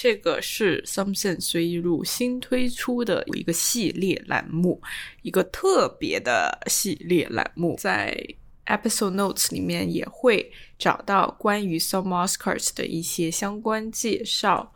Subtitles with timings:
[0.00, 4.80] 这个是 Something 随意录新推出的一个系列栏目，
[5.22, 8.16] 一个特别的系列栏目，在
[8.66, 14.72] Episode Notes 里面也会找到关于 Some Oscars 的一些相关介绍。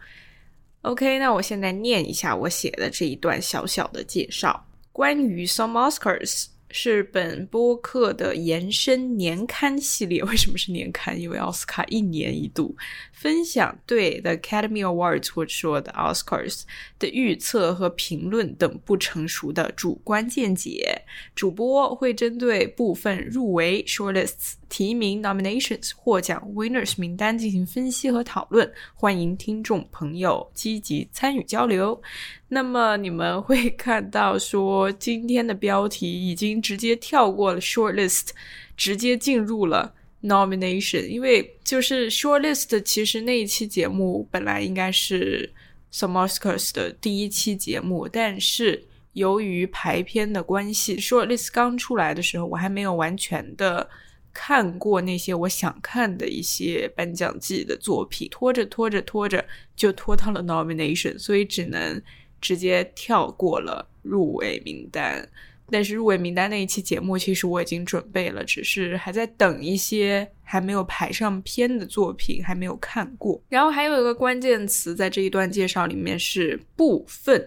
[0.81, 6.47] OK，那我现在念一下我写的这一段小小的介绍，关于 Some Oscars。
[6.73, 10.25] 是本播客的延伸年刊系列。
[10.25, 11.21] 为什么是年刊？
[11.21, 12.75] 因为奥斯卡一年一度
[13.13, 16.63] 分享对 The Academy Awards 或者说 The Oscars
[17.03, 21.03] 的预测和评论等不成熟的主观见解。
[21.35, 24.53] 主播会针对部分入围 shortlists。
[24.73, 32.01] 提名 nominations 获奖 winners 名单进行分析和讨论，欢迎听众朋友积极参与交流。
[32.49, 38.29] 那么你们会 看到说，今天的标题已经直接跳过了 shortlist，
[38.75, 41.07] 直接进入了 nomination。
[41.07, 45.53] 因为就是 shortlist，其实那一期节目本来应该是
[45.93, 53.89] So，MOSCARS 的第一期节目，但是由于排片的关系说 list 刚出来的时候，我还没有完全的。
[54.35, 59.45] 看过那些我想看的一些颁奖季的作品，拖着拖着拖着
[59.77, 62.01] 就拖到了 nomination，所以只能
[62.41, 65.29] 直接跳过了入围名单。
[65.73, 73.43] 但是入围名单那一期节目，其实我已经准备了，只是还在等一些还没有排上片的作品，还没有看过。
[73.49, 77.45] 然后还有一个关键词在这一段介绍里面是部分。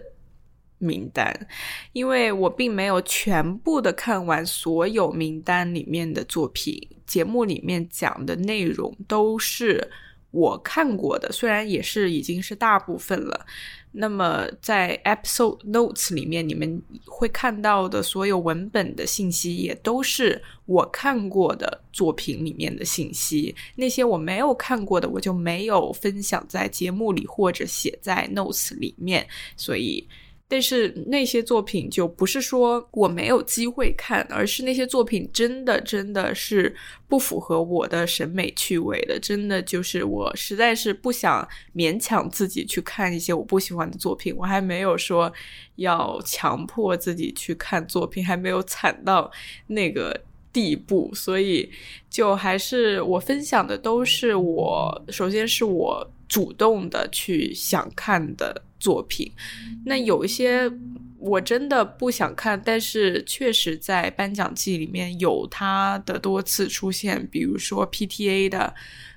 [0.78, 1.34] 名单，
[1.94, 9.90] 因为我并没有全部的看完所有名单里面的作品，节目里面讲的内容都是
[10.32, 13.46] 我看过的，虽然也是已经是大部分了。
[13.92, 23.54] 那么在 episode notes 里面，你们会看到的所有文本的信息，也都是我看过的作品里面的信息。
[23.74, 30.06] 那些我没有看过的，我就没有分享在节目里或者写在 notes 里面，所以。
[30.48, 36.72] 但是那些作品就不是说我没有机会看，而是那些作品真的真的是
[37.08, 44.32] 不符合我的审美趣味的，真的就是我实在是不想勉强自己去看一些我不喜欢的作品。
[44.36, 45.32] 我还没有说
[45.76, 49.28] 要强迫自己去看作品，还没有惨到
[49.66, 51.68] 那个地步，所以
[52.08, 58.62] 就还是我分享的都是我首先是我主动的去想看的。
[58.78, 59.32] 作品，
[59.84, 60.70] 那有一些
[61.18, 68.74] 我真的不想看，但是确实在颁奖季里面有他的多次出现，比如说 PTA 的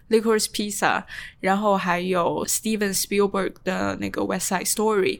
[0.15, 1.01] 《Licorice Pizza》，
[1.41, 5.19] 然后还有 Steven Spielberg 的那个《West Side Story》，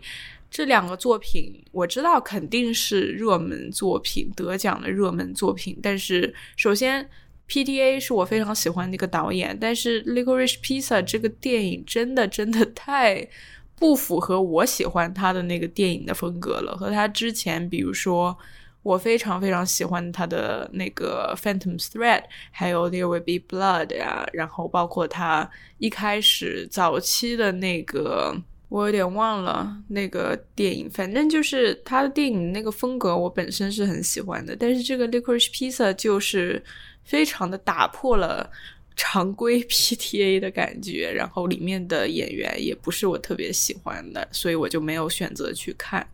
[0.50, 5.78] 这两个作品我知道肯定是热门作品，得奖的热门作品。
[5.84, 7.08] 但是首先
[7.50, 13.28] PTA 是我非常喜欢的一个导演，但是《Licorice Pizza》这个电影真的真的太。
[13.80, 18.38] 不符合我喜欢他的那个电影的风格了，和他之前，比如说
[18.84, 28.36] 我非常非常喜欢他的那个《Phantom Thread》，还有《There Will Be Blood》呀，然后包括他一开始早期的那个，
[28.68, 36.62] 我有点忘了那个电影，反正就是他的电影那个风格，我本身是很喜欢的，但是这个《Licorice Pizza》就是
[37.04, 38.50] 非常的打破了。
[39.02, 46.06] 常规 PTA 的感觉，然后里面的演员也不是我特别喜欢的，所以我就没有选择去看。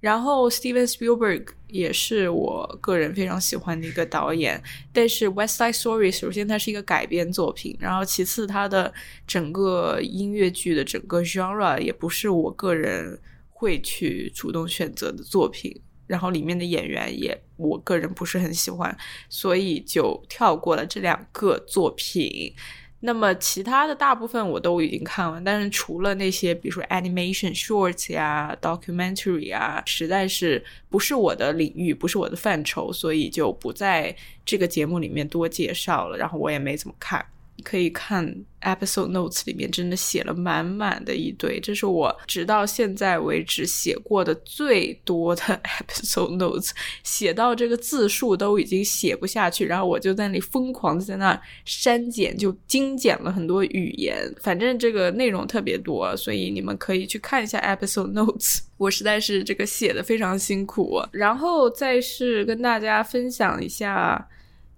[0.00, 8.92] 然后 Steven Spielberg 也是我个人非常喜欢的一个导演，但是 West Side Story 首先它是一个改编作品，然后其次它的
[9.26, 13.18] 整个音乐剧的整个 genre 也不是我个人
[13.48, 15.80] 会去主动选择的作品。
[16.06, 18.96] 然后里面的演员也，我个人不是很喜欢，
[19.28, 22.54] 所以就跳过了这两个作品。
[23.00, 34.16] 那么其他的大部分我都已经看完，但是除了那些，比如说 animation shorts 呀、documentary 啊，实在是不是我的领域，不是我的范畴，所以就不在
[34.46, 36.16] 这个节目里面多介绍了。
[36.16, 37.24] 然后我也没怎么看。
[37.64, 38.26] 可以看
[38.62, 46.70] episode notes 里面真的写了满满的一堆，这是我直到现在为止写过的最多的 episode notes，
[47.02, 64.28] 写到这个字数都已经写不下去，然后我就在那里疯狂的在那删减，就精简了很多语言，反正这个内容特别多，所以你们可以去看一下 episode notes， 我实在是这个写的非常辛苦，然后再是跟大家分享一下。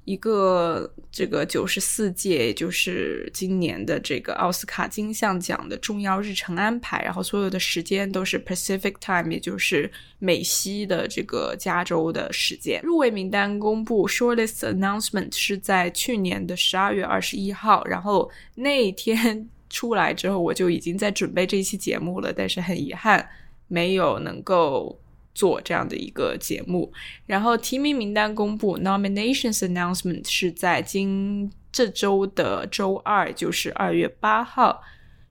[0.09, 12.81] 一个这个九十四届，也就是今年的这个奥斯卡金像奖的重要日程安排，然后所有的时间都是 Pacific Time，也就是美西的这个加州的时间。
[12.83, 23.29] 入围名单公布 Shortlist Announcement 是在去年的十二月二十一号，然后那天 出来之后，我就已经在准备这一期节目了，但是很遗憾
[23.67, 24.99] 没有能够
[25.39, 26.93] 做这样的一个节目。
[27.27, 34.83] 然后提名名单公布 （nominations announcement） 是在今这周的周二，就是二月八号。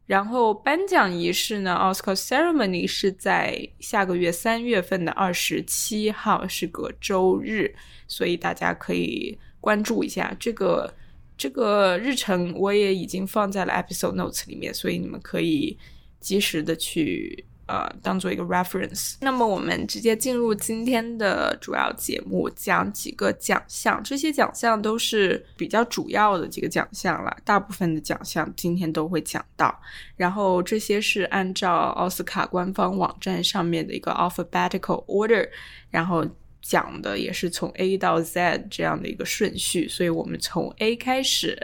[0.06, 7.75] 然后颁奖仪式呢，Oscar ceremony 是在下个月三月份的二十七号，是个周日，
[8.07, 10.94] 所以大家可以关注一下这个
[11.38, 15.77] 这个日程，我也已经放在了 episode notes 里面，所以你们可以
[16.21, 17.44] 及时的去。
[17.68, 19.16] 呃，当做一个 reference。
[19.22, 24.02] 那么我们直接进入今天的主要节目，讲几个奖项。
[24.04, 29.78] 这些奖项都是比较主要的几个奖项了，大部分的奖项今天都会讲到。
[30.16, 35.48] 然后这些是按照奥斯卡官方网站上面的一个 alphabetical order，
[35.90, 36.25] 然后。
[36.60, 41.58] 讲的也是从 A 到 Z 这样的一个顺序，所以我们从 A 开始，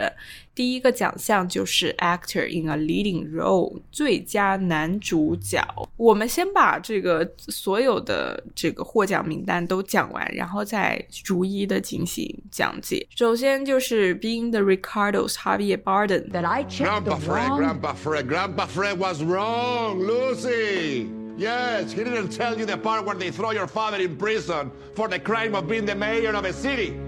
[0.55, 5.63] 第一个奖项就是 Actor in a Leading Role 最佳男主角。
[5.97, 13.07] 我们先把这个所有的这个获奖名单都讲完，然后再逐一的进行讲解。
[13.15, 17.59] 首先就是 Being the Ricardos Javier Bardem。That I checked the wrong.
[17.59, 21.07] Grandpa Fred, Grandpa Fred was wrong, Lucy.
[21.39, 25.07] Yes, he didn't tell you the part where they throw your father in prison for
[25.07, 26.99] the crime of being the mayor of a city.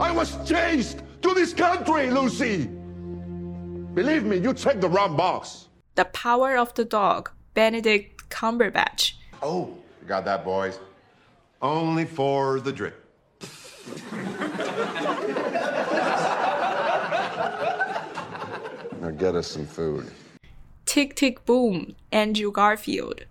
[0.00, 2.68] I was chased to this country, Lucy.
[3.93, 5.67] Believe me, you checked the wrong box.
[5.93, 9.13] The Power of the Dog, Benedict Cumberbatch.
[9.43, 10.79] Oh, you got that, boys.
[11.61, 12.99] Only for the drip.
[18.99, 20.09] now get us some food.
[20.87, 23.25] Tick Tick Boom, Andrew Garfield.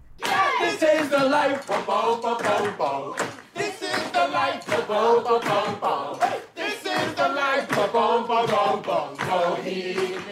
[0.61, 3.17] This is the life of Bo Bo Bo Bo.
[3.55, 6.19] This is the life of Bo Bo Bo Bo.
[6.55, 9.12] This is the life of Bo Bo Bo Bo.
[9.32, 10.23] Bohemia.
[10.29, 10.31] Yeah,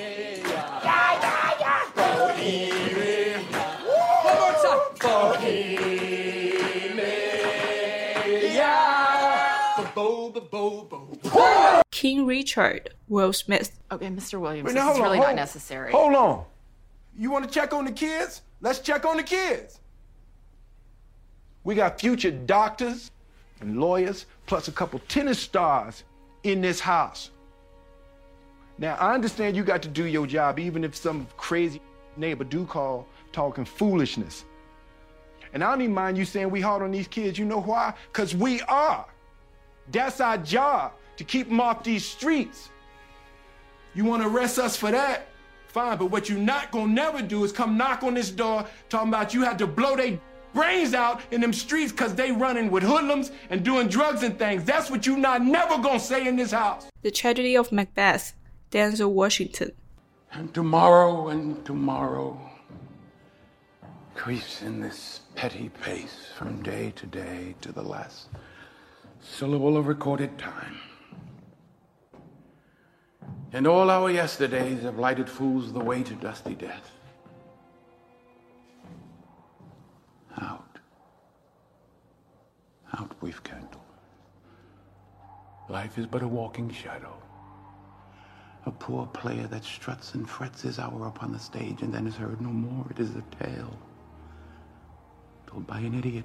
[11.90, 13.78] King Richard, Will Smith.
[13.90, 14.40] Okay, Mr.
[14.40, 15.92] Williams, Wait, this now, is hold on, really hold- not necessary.
[15.92, 16.44] Hold on.
[17.19, 18.42] You want to check on the kids?
[18.60, 19.81] Let's check on the kids.
[21.64, 23.10] We got future doctors
[23.60, 26.04] and lawyers, plus a couple tennis stars
[26.42, 27.31] in this house.
[28.78, 31.82] Now, I understand you got to do your job, even if some crazy
[32.16, 34.44] neighbor do call talking foolishness.
[35.52, 37.38] And I don't even mind you saying we hard on these kids.
[37.38, 37.93] You know why?
[38.10, 39.04] Because we are.
[39.90, 42.70] That's our job, to keep them off these streets.
[43.93, 45.26] You want to arrest us for that?
[45.67, 49.08] Fine, but what you not gonna never do is come knock on this door talking
[49.08, 50.19] about you had to blow their
[50.55, 54.64] brains out in them streets cause they running with hoodlums and doing drugs and things.
[54.64, 56.87] That's what you not never gonna say in this house.
[57.02, 58.32] The Tragedy of Macbeth,
[58.70, 59.72] Denzel Washington.
[60.32, 62.40] And tomorrow and tomorrow
[64.14, 68.28] creeps in this petty pace from day to day to the last
[69.20, 70.81] syllable of recorded time.
[73.52, 76.93] And all our yesterdays have lighted fools the way to dusty death.
[80.41, 80.79] Out.
[82.97, 83.85] Out, brief candle.
[85.69, 87.17] Life is but a walking shadow.
[88.67, 92.15] A poor player that struts and frets his hour upon the stage and then is
[92.15, 92.86] heard no more.
[92.91, 93.77] It is a tale
[95.51, 96.24] told by an idiot,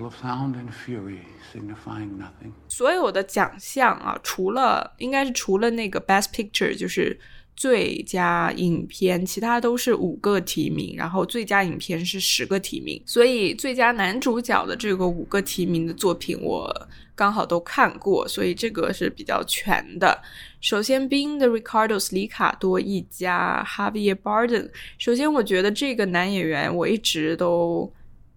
[0.00, 1.20] sound and fury
[1.52, 2.52] signifying nothing.
[2.68, 7.18] 所有的奖项啊，除了应该是除了那个 Best Picture，就是
[7.54, 20.22] 最佳影片，其他都是五个提名，然后最佳影片是十个提名，所以最佳男主角的这个五个提名的作品，我刚好都看过，所以这个是比较全的。
[20.62, 27.92] 首先，Being the Ricardos 里卡多一家 Javier Bardem，首先我觉得这个男演员我一直都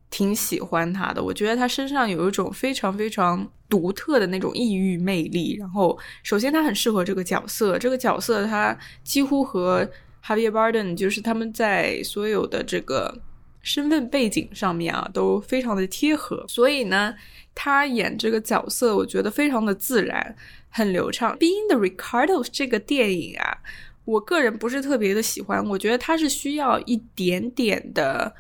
[0.10, 5.58] 挺喜欢他的，我觉得他身上有一种非常非常独特的那种异域魅力。
[5.60, 9.86] 然后，首先他很适合这个角色，这个角色他几乎和
[10.24, 13.20] Javier Bardem 就是他们在所有的这个
[13.62, 17.14] 身份背景上面啊都非常的贴合，所以呢，
[17.54, 20.36] 他演这个角色我觉得非常的自然，
[20.70, 21.38] 很流畅。
[21.38, 23.58] Being the Ricardo 这个电影啊，
[24.06, 28.34] 我个人不是特别的喜欢，我觉得它是需要一点点的。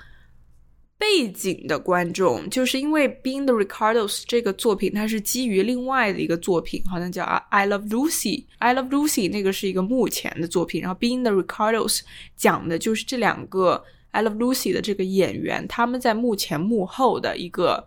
[0.98, 8.24] 背景的观众，就是因为《Being the Ricardos》这个作品，它是基于另外的一个作品，好像叫《I Love Lucy》。
[8.60, 11.98] 《I Love Lucy》那个是一个幕前的作品，然后《Being the Ricardos》
[12.38, 17.86] 讲的就是这两个《I Love Lucy》的这个演员，他们在幕前幕后的一个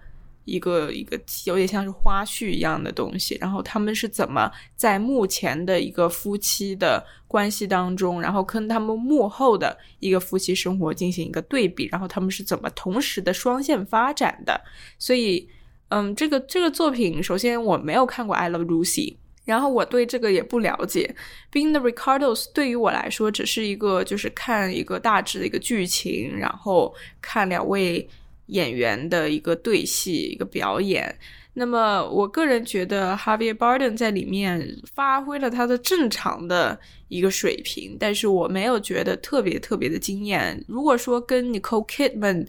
[0.48, 14.58] 一个一个有点像是花絮一样的东西，然后他们是怎么在目前的一个夫妻的关系当中，然后跟他们幕后的一个夫妻生活进行一个对比，然后他们是怎么同时的双线发展的。
[14.98, 15.48] 所以，
[15.88, 19.12] 嗯，这个这个作品，首先我没有看过《I Love Lucy》。
[19.44, 21.16] 然后我对这个也不了解，
[21.56, 28.06] 《Being the Ricardos》对于我来说只是一个就是看一个大致的一个剧情，然后看两位
[28.48, 31.18] 演员的一个对戏一个表演。
[31.54, 36.78] 那么我个人觉得 Javier Bardem 在里面发挥了他的正常的
[37.08, 40.62] 一个水平，但是我没有觉得特别特别的惊艳。
[40.68, 42.46] 如果说跟 Nicole Kidman，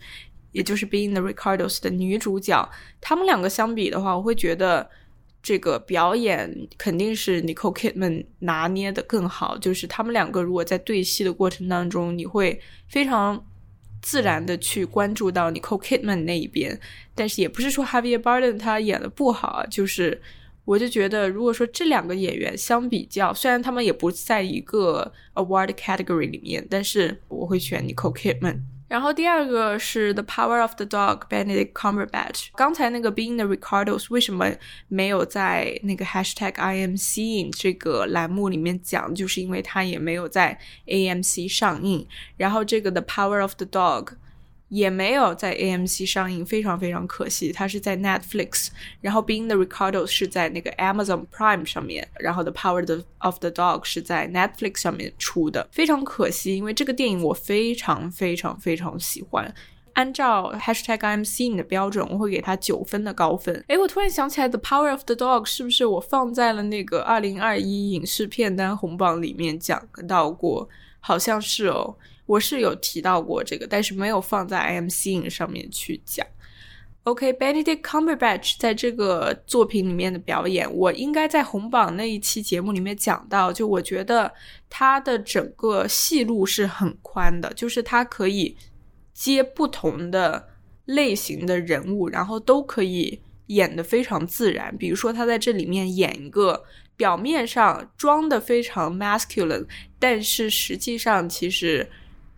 [0.51, 4.89] 也就是《Being the Ricardos》的女主角，他们两个相比的话，我会觉得。
[5.41, 13.41] 这个表演肯定是 Nicole Kidman 拿捏的更好，就是他们两个如果在对戏的过程当中，你会非常
[14.01, 16.79] 自然的去关注到 Nicole Kidman 那一边。
[17.15, 20.22] 但是也不是说 h a v i e r Barden 他演的不好，就是
[20.65, 28.60] 我就觉得，如果说这两个演员相比较，虽然他们也不在一个 award category 里面，但是我会选 Nicole Kidman。
[28.89, 32.48] 然后第二个是《The Power of the Dog》，Benedict Cumberbatch。
[32.55, 34.51] 刚才那个《Being the Ricardos》为什么
[34.89, 39.13] 没有在那个 Hashtag I am seeing 这个栏目里面讲？
[39.15, 42.05] 就是因为它也没有在 AMC 上映。
[42.36, 44.05] 然后这个《The Power of the Dog》。
[44.69, 47.51] 也没有在 AMC 上映，非常非常可惜。
[47.51, 48.69] 它是在 Netflix，
[49.01, 56.55] 然后《Being the Ricardo》是在那个 Amazon Prime 上面，然后《The Power of the Dog》是在 Netflix 上面出的，非常可惜。
[56.55, 59.53] 因为这个电影我非常非常非常喜欢。
[59.93, 63.61] 按照 Hashtag IMC 的标准，我会给它九分的高分。
[63.67, 70.69] 诶，我突然想起来，《The Power of the Dog》是不是我放在了那个二零二一影视片单红榜里面讲到过？
[71.01, 71.97] 好像是哦。
[72.29, 76.24] 我是有提到过这个，但是没有放在 I Am Seeing 上面去讲。
[77.01, 83.51] OK，Benedict Cumberbatch 在这个作品里面的表演，我应该在红榜那一期节目里面讲到。
[83.51, 84.31] 就我觉得
[84.69, 88.55] 他的整个戏路是很宽的，就是他可以
[89.12, 90.50] 接不同的
[90.86, 94.77] 类型的人物，然后都可以演得非常自然。
[94.77, 96.63] 比如说他在这里面演一个
[96.95, 99.65] 表面上装的非常 masculine，
[99.98, 101.89] 但是实际上其实。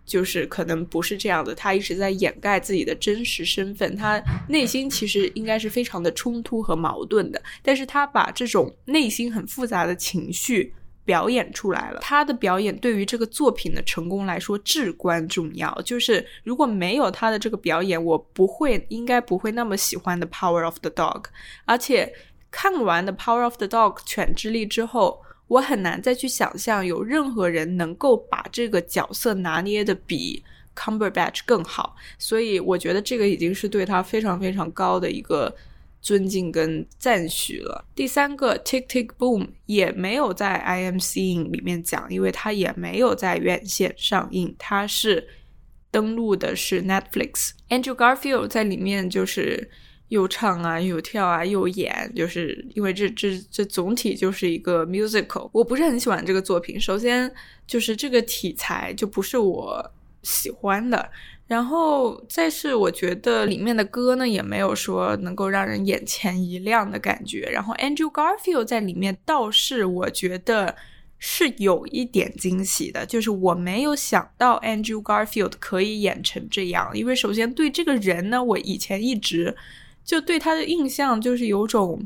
[0.04, 12.00] 就是可能不是这样的，他一直在掩盖自己的真实身份，他内心其实应该是非常的冲突和矛盾的，但是他把这种内心很复杂的情绪表演出来了。
[12.02, 15.72] 他的表演对于这个作品的成功来说至关重要。
[15.82, 21.22] 就是如果没有他的这个表演，我不会应该不会那么喜欢的《Power of the Dog》，
[21.64, 22.12] 而且
[22.50, 25.22] 看完的《Power of the Dog》犬之力之后。
[25.52, 30.42] 我很难再去想象有任何人能够把这个角色拿捏的比
[30.74, 35.54] Cumberbatch 更好，所以我觉得这个已经是对他非常非常高的一个
[36.00, 37.84] 尊敬跟赞许了。
[37.94, 45.28] 第三个 Tick Tick Boom 也没有在 IMC 里面讲，因为它也没有在院线上映，它是
[45.90, 47.50] 登录的是 Netflix。
[47.68, 49.70] Andrew Garfield 在里面就是。
[50.12, 55.48] 又唱啊，又跳啊，又演，就是因为这这这总体就是一个 musical。
[55.54, 57.32] 我不是很喜欢这个作品，首先
[57.66, 59.90] 就是这个题材就不是我
[60.22, 61.10] 喜欢的，
[61.46, 67.48] 然后再是我觉得里面的歌呢也没有说能够让人眼前一亮的感觉。
[67.50, 70.76] 然后 Andrew Garfield 在里面倒是我觉得
[71.18, 79.56] 是有一点惊喜的，就是我没有想到 Andrew Garfield 可以演成这样，因为首先对这个人呢，我以前一直。
[80.04, 82.04] 就对他的印象就是有种，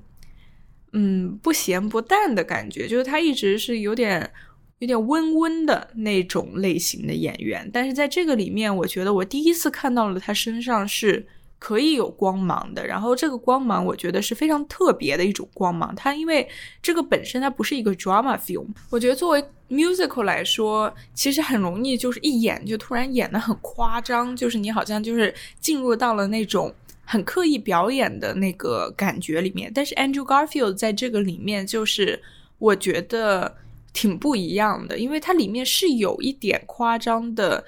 [0.93, 4.31] 嗯，不咸不淡的感觉，就是他一直是有点
[4.79, 7.69] 有点温温的那种类型的演员。
[7.73, 11.27] 但是在这个里面，我觉得我第一次看到了他身上是
[11.59, 12.87] 可以有光芒的。
[12.87, 15.95] 然后这个光芒，我觉得是非常特别的一种光芒。
[15.95, 16.47] 他因为
[16.83, 26.73] 这个本身它不是一个 drama film，我觉得作为 musical 来说，其实很容易就是一演就突然演的很夸张，就是你好像就是进入到了那种。
[27.07, 32.23] 很刻意表演的那个感觉里面，但是 Andrew Garfield 在这个里面就是
[32.59, 33.57] 我觉得
[33.95, 37.65] 挺不一样的，因为它里面是有一点夸张的。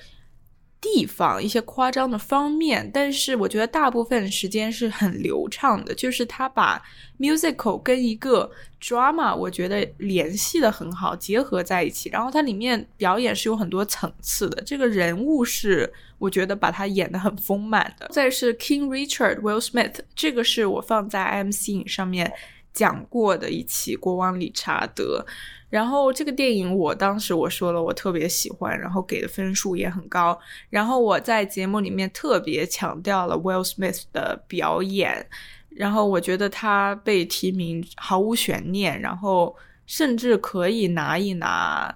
[0.81, 6.81] 地方一些夸张的方面，但是我觉得大部分时间是很流畅的，就是他把
[7.19, 8.49] musical 跟一个
[8.81, 12.09] drama 我觉得联系的很好，结合在一起。
[12.11, 18.09] 然后它里面表演是有很多层次的，这个人物是我觉得把他演的很丰满的。
[18.13, 22.33] 再是 King Richard Will Smith，这个是我放在 MC 上面
[22.73, 25.27] 讲过的一期国王理查德。
[25.71, 30.39] 然后这个电影，我当时我说了，我特别喜欢，然后给的分数也很高。
[30.71, 35.27] 然后我在节目里面特别强调了 Will Smith 的表演，
[35.69, 39.55] 然后我觉得他被提名毫无悬念，然后
[39.87, 41.95] 甚至可以拿一拿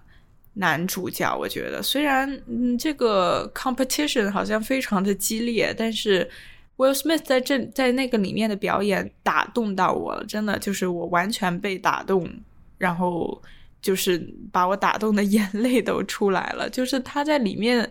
[0.54, 1.34] 男主角。
[1.34, 6.30] 我觉得虽然嗯这个 competition 好像非常的激烈，但是
[6.76, 12.28] Will Smith 在这在那个里面的表演打动到我了，真的就是我完全被打动，
[12.76, 13.40] 然后
[13.82, 14.18] 就是
[14.50, 16.70] 把我打动的 眼泪都出来了。
[16.70, 17.90] 就是他在里面，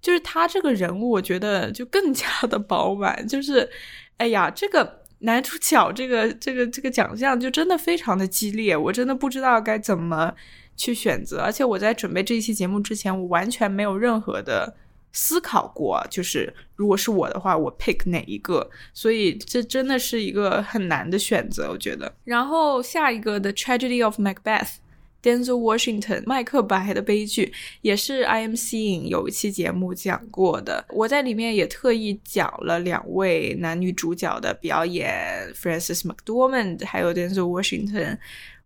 [0.00, 3.28] 就是他这个人物，我觉得就更加的饱满。
[3.28, 3.68] 就是
[4.16, 5.02] 哎呀，这个。
[5.24, 10.34] 男主角这个这个这个奖项就真的非常的激烈，我真的不知道该怎么
[10.76, 11.38] 去选择。
[11.38, 14.74] 而且我在准备这一期节目之前，我完全没有任何的
[15.12, 18.68] 思考过，就是如果是我的话，我 pick 哪一个。
[18.92, 22.12] 所以这真的是一个很难的选择，我觉得。
[22.24, 24.81] 然后下一个的 Tragedy of Macbeth。
[25.22, 38.18] Denzel Washington 麦克白的悲剧也是 I M seeing 有一期节目讲过的，我在里面也特意讲了两位男女主角的表演，Francis McDormand 还有 Denzel Washington。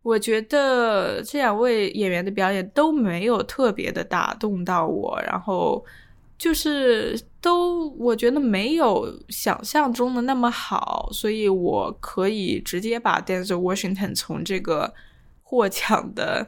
[0.03, 5.85] 我觉得这两位演员的表演都没有特别的打动到我，然后
[6.39, 14.95] 就是都我觉得没有想象中的那么好，所以我可以直接把 Denzel Washington 从这个。
[15.49, 16.45] 获奖的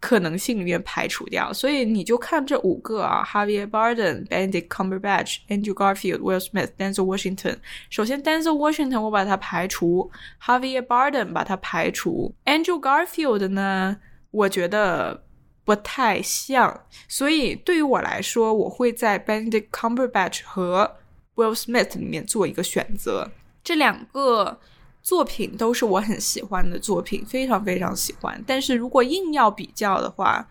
[0.00, 7.58] 可能性里面排除掉，所以你就看这五个啊：Javier Bardem、Benedict Cumberbatch、Andrew Garfield、Will Smith、Denzel Washington。
[7.90, 10.10] 首先，Denzel Washington 我把它排除
[10.44, 13.98] ，Javier Bardem 把它排除，Andrew Garfield 呢，
[14.32, 15.22] 我觉得
[15.64, 20.96] 不太像，所以对于我来说，我会在 Benedict Cumberbatch 和
[21.36, 23.30] Will Smith 里面做一个选择，
[23.62, 24.58] 这两个。
[25.02, 28.42] 作品都是我很喜欢的作品，非常非常喜欢。
[28.46, 30.48] 但是如果硬要比较的话，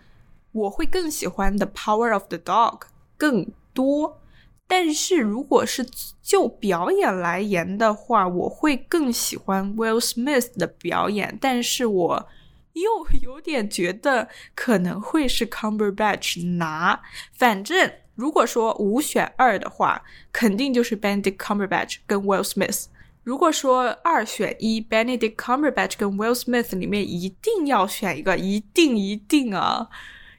[0.51, 2.79] 我会更喜欢《The Power of the Dog》
[3.17, 4.19] 更多。
[4.67, 5.87] 但是如果是
[6.21, 11.37] 就表演来言的话，我会更喜欢 Will Smith 的表演。
[11.41, 12.27] 但是我
[12.73, 12.89] 又
[13.21, 17.01] 有点觉得可能会是 Cumberbatch 拿。
[17.33, 22.85] 反正如果说五选二的话，肯定就是 Benedict Cumberbatch 跟 Will Smith。
[23.29, 29.87] 如果说二选一，Benedict Cumberbatch 跟 Will Smith 里面一定要选一个，一定一定啊！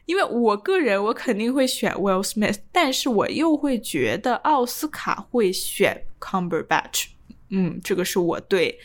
[0.07, 7.11] 因为我个人我肯定会选 Will Smith，但是我又会觉得奥斯卡会选 Cumberbatch。
[7.51, 8.81] 嗯，这个是我对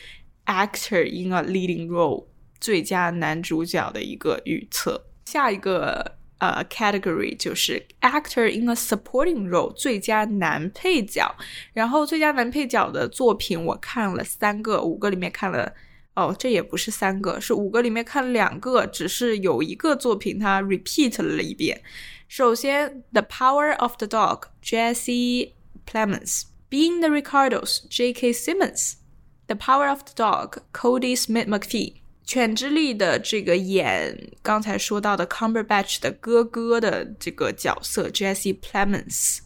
[0.45, 2.25] Actor in a Leading Role
[2.59, 5.03] 最佳男主角的一个预测。
[5.25, 6.17] 下一个。
[6.44, 11.34] 呃，category 就是 actor in a supporting role 最佳男配角。
[11.74, 15.72] 然后最佳男配角的作品我看了三个，五个里面看了，
[16.14, 21.82] 哦，这也不是三个，是五个里面看了两个，只是有一个作品它 repeat 了一遍。
[22.26, 25.52] 首先，The Power of the Dog，Jesse
[25.84, 28.32] Plemons，Being the Ricardos，J.K.
[28.32, 31.94] Simmons，The Power of the Dog，Cody Smith McPhee。
[32.25, 39.37] 犬之力的这个演刚才说到的 Cumberbatch 的哥哥的这个角色 Jesse Plemons，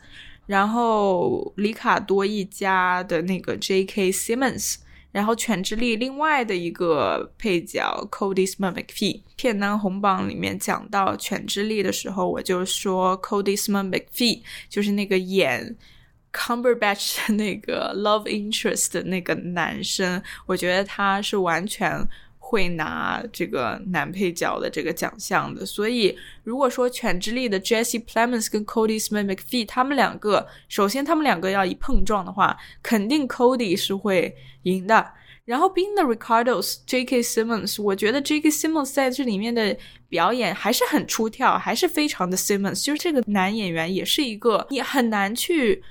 [0.45, 4.13] 然后里卡多一家的那个 J.K.
[4.13, 4.75] Simmons，
[5.11, 9.23] 然后犬之力另外的一个配角 Cody Smith McPhee。
[9.35, 15.75] 片单红榜里面讲到犬之力的时候，我就说 Cody Smith McPhee 就是那个演
[16.31, 22.07] Cumberbatch 的那个 Love Interest 的那个男生，我觉得他是完全。
[22.49, 35.11] 会拿这个男配角的这个奖项的，所以如果说《犬之力》的 Jesse Plemons 跟 Cody Smith McPhee 他们两个，首先他们两个要一碰撞的话，肯定 Cody 是会赢的。
[35.45, 37.21] 然后 Being the Ricardos J.K.
[37.21, 38.49] Simmons，我觉得 J.K.
[38.49, 45.83] Simmons 在这里面的表演还是很出挑，还是非常的 Simmons，就是这个男演员也是一个你很难去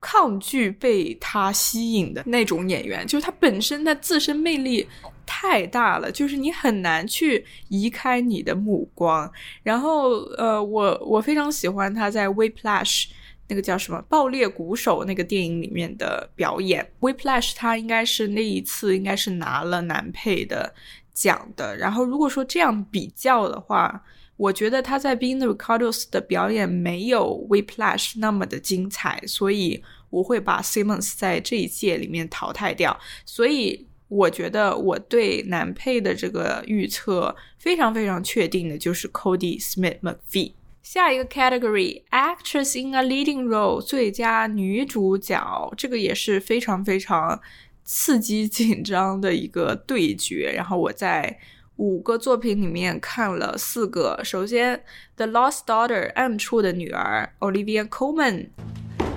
[0.00, 4.86] 抗拒被他吸引的那种演员，就是他本身他自身魅力。
[5.30, 9.30] 太大了，就是你很难去移开你的目光。
[9.62, 13.04] 然后，呃，我我非常喜欢他在《Whiplash》
[13.48, 16.90] 那个叫什么《爆裂鼓手》那个电影里面的表演。
[17.06, 20.74] 《Whiplash》他应该是那一次应该是拿了男配的
[21.12, 21.76] 奖的。
[21.76, 24.02] 然后，如果说这样比较的话，
[24.38, 32.98] 我觉得他在《Being the Ricardos》的表演没有《Whiplash》那么的精彩，所以我会把 Simmons 在这一届里面淘汰掉。
[33.26, 33.86] 所以。
[34.08, 40.52] 我觉得我对男配的这个预测非常非常确定的，就是 Cody Smith McPhee。
[40.82, 47.38] 下一个 category，actress in a leading role，最佳女主角，这个也是非常非常
[47.84, 50.50] 刺激紧张的一个对决。
[50.56, 51.38] 然后我在
[51.76, 54.18] 五个作品里面看了四个。
[54.24, 54.76] 首先，
[55.16, 58.48] 《The Lost Daughter》暗处的女儿，Olivia Colman。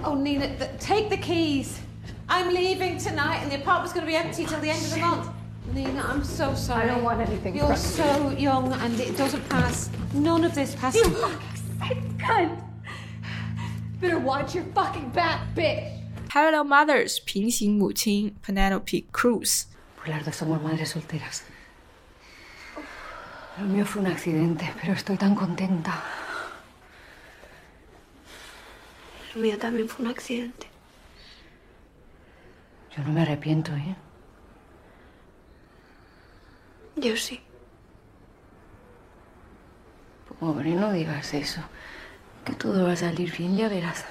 [0.04, 1.78] Oh, Nina, take the keys.
[2.29, 4.99] I'm leaving tonight, and the apartment's going to be empty till the end of the
[4.99, 5.31] month.
[5.75, 6.85] Lena, I'm so sorry.
[6.85, 9.91] I don't want anything You're from so young, and it doesn't pass.
[10.15, 11.03] None of this passes.
[11.03, 11.11] You
[11.79, 12.63] fucking cunt!
[14.01, 15.93] Better watch your fucking back, bitch!
[16.29, 19.67] Parallel Mothers 平行母亲 Penelope Cruz。
[19.97, 21.43] Pues las dos somos madres solteras.
[23.59, 26.03] Lo mío fue un accidente, pero estoy tan contenta.
[29.35, 30.67] El mío también fue un accidente.
[32.97, 33.97] Yo no me arrepiento, ¿eh?
[36.97, 37.41] Yo sí.
[40.41, 41.63] Pobre, no digas eso.
[42.45, 44.05] Que todo va a salir bien, ya verás.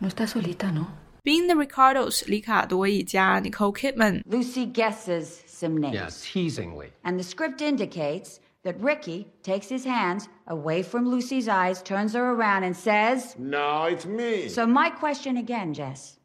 [0.00, 0.82] No estás solita, ¿no?
[1.24, 5.94] 《Being the Ricardos》里卡多一家 Nicole Kidman Lucy guesses some names.
[5.94, 6.92] Yeah, teasingly.
[7.04, 12.32] And the script indicates that Ricky takes his hands away from Lucy's eyes, turns her
[12.32, 14.48] around, and says, No, it's me.
[14.48, 16.18] So, my question again, Jess.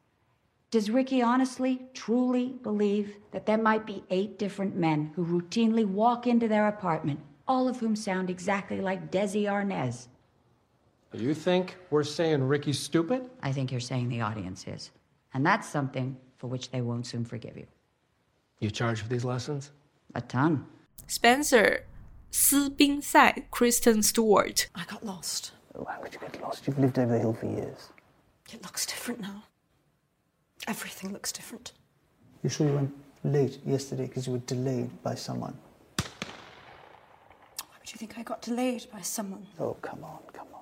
[0.70, 6.26] Does Ricky honestly, truly believe that there might be eight different men who routinely walk
[6.26, 10.08] into their apartment, all of whom sound exactly like Desi Arnaz?
[11.12, 13.30] You think we're saying Ricky's stupid?
[13.40, 14.90] I think you're saying the audience is.
[15.32, 17.66] And that's something for which they won't soon forgive you.
[18.58, 19.70] You charge for these lessons?
[20.16, 20.66] A ton.
[21.06, 21.82] Spencer
[22.32, 25.52] 斯宾塞 Kristen Stewart I got lost.
[25.72, 26.66] How could you get lost?
[26.66, 27.90] You've lived over the hill for years.
[28.52, 29.44] It looks different now.
[30.69, 31.73] Everything looks different.
[32.43, 35.57] You sure you went late yesterday because you were delayed by someone?
[35.97, 39.47] Why would you think I got delayed by someone?
[39.59, 40.59] Oh, come on, come on.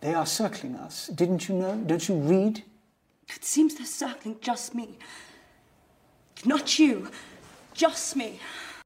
[0.00, 1.08] They are circling us.
[1.08, 1.74] Didn't you know?
[1.74, 2.62] Don't you read?
[3.28, 4.98] It seems they're circling just me.
[6.44, 7.10] Not you,
[7.74, 8.38] just me.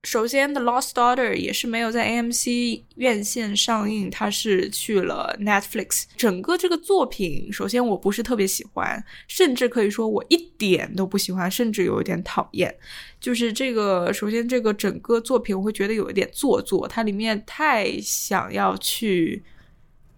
[0.05, 6.05] 首先，《The Lost Daughter》也是没有在 AMC 院线上映，它是去了 Netflix。
[6.17, 12.75] 整个这个作品，首先我不是特别喜欢，甚至可以说我一点都不喜欢，甚至有一点讨厌。
[13.21, 19.43] 就是这个，首先这个整个作品我会觉得有一点做作，它里面太想要去。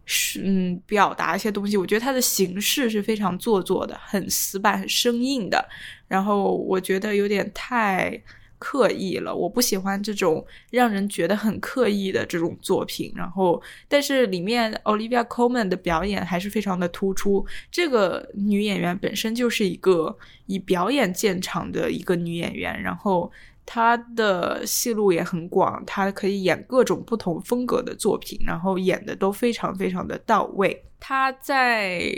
[0.05, 5.64] 是嗯，表达一些东西，我觉得它的形式是非常做作的，很死板、很生硬的。
[6.09, 8.21] 然后我觉得有点太
[8.62, 13.12] 刻意了，我不喜欢这种让人觉得很刻意的这种作品。
[13.16, 17.44] 然后，但是里面 Olivia Colman 的表演还是非常的突出。
[17.70, 23.33] 这个女演员本身就是一个以表演见长的一个女演员，然后。
[23.64, 30.85] 她的戏路也很广，她可以演各种不同风格的作品，然后演的都非常非常的到位。
[30.98, 32.12] 她在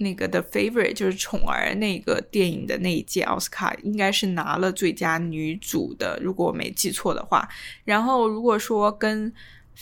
[0.00, 7.48] 那个《The Favorite》就是《宠儿》那个电影的那一届奥斯卡，应该是拿了最佳女主的，如果我没记错的话。
[7.84, 9.32] 然后如果说跟《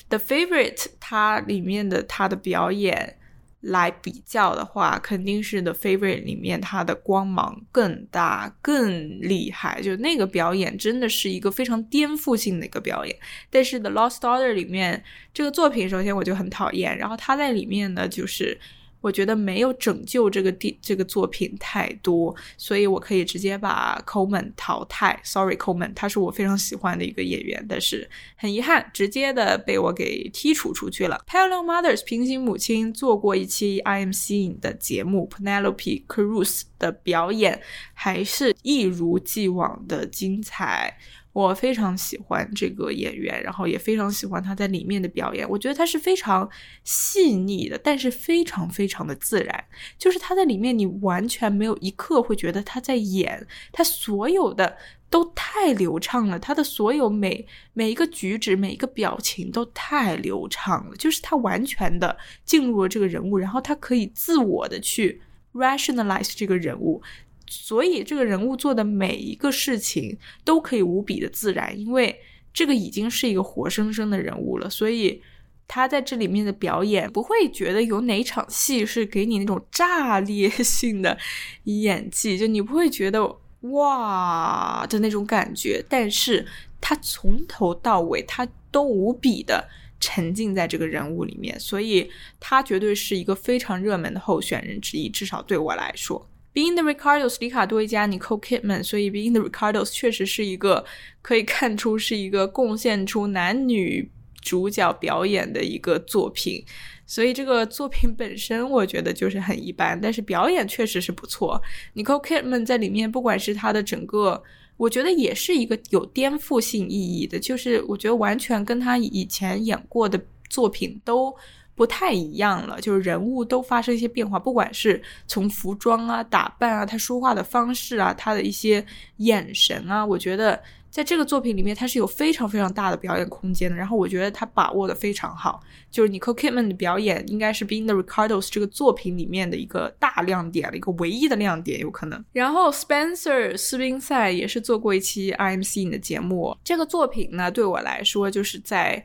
[0.09, 3.15] The Favorite》它里面的她的表演。
[3.63, 9.83] 来比较的话，肯定是《The Favorite》里面它的光芒更大、更厉害。
[9.83, 13.17] 就那个表演真的是一个非常颠覆性的一个表演。
[13.51, 15.03] 但是《The Lost Daughter》里面
[15.35, 16.97] 这个作品，首先我就很讨厌。
[16.97, 18.57] 然后它在里面呢，就是
[19.01, 25.21] 我觉得没有拯救这个地这个作品太多，所以我可以直接把 Coleman 淘汰。
[25.25, 31.25] Sorry，Coleman，他是我非常喜欢的一个演员，但是很遗憾，直接的被我给剔除出去了。
[31.29, 37.61] Parallel Mothers 平行母亲做过一期 IMC 的节目，Penelope Cruz 的表演
[37.95, 40.99] 还是一如既往的精彩。
[41.47, 45.49] 我非常喜欢这个演员，然后也非常喜欢他在里面的表演。
[45.49, 46.51] 我觉得他是非常
[46.83, 49.65] 细腻的，但是非常非常的自然。
[49.97, 54.77] 就是他在里面，你完全没有一刻会觉得他在演，他所有的
[55.09, 56.41] 都太流畅了。
[56.41, 60.97] 他的所有每每一个举止、每一个表情都太流畅了。
[60.97, 65.23] 就是他完全的进入了这个人物，然后他可以自我的去
[65.53, 67.01] rationalize 这个人物。
[67.49, 72.21] 所以这个人物做的每一个事情都可以无比的自然，因为
[72.53, 75.23] 这个已经是一个活生生的人物了，所以
[75.67, 81.17] 他在这里面的表演不会觉得有哪场戏是给你那种炸裂性的
[81.65, 86.47] 演技，就你不会觉得哇的那种感觉，但是
[86.81, 89.69] 他从头到尾他都无比的
[90.01, 96.29] 沉浸在这个人物里面，所以他绝对是一个非常热门的候选人之一，至少对我来说。
[96.59, 100.85] Being the Ricardos，里卡多一家，Nicole Kidman，所以 Being the Ricardos 确实是一个
[101.23, 104.11] 可以看出是一个贡献出男女
[104.43, 106.65] 主角表演的一个作品。
[107.07, 111.63] 所以这个作品本身我觉得就是很一般，但是表演确实是不错。
[111.95, 114.43] Nicole Kidman 在里面，不管是他的整个，
[114.77, 121.33] 我觉得也是一个有颠覆性意义的，就是我觉得完全跟他以前演过的作品都。
[121.79, 128.85] 不太一样了，就是人物都发生一些变化，不管是从服装啊、打扮啊、他说话的方式啊、他的一些
[129.19, 130.61] 眼神啊，我觉得。
[130.91, 133.77] 在这个作品里面，他是有非常非常大的表演空间的。
[133.77, 135.61] 然后我觉得他把握的非常好，
[135.91, 142.25] 就是 Nicole Kidman 的表演应该是《Being the Ricardos》这个作品里面的一个大亮点了，一个唯一的亮点有可能。
[142.33, 149.05] 然后 Spencer 斯宾塞也是做过一期 IMC 的节目，这个作品呢对我来说就是在。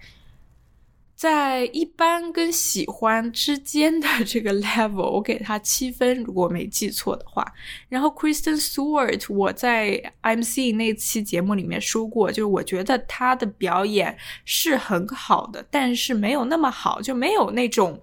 [1.15, 7.45] 在一般跟喜欢之间的这个 level，我给他七分，如果没记错的话。
[7.88, 18.02] 然后 Kristen Stewart，我在 MC 那期节目里面说过，就是我觉得他的表演是很好的，但是没有那么好，就没有那种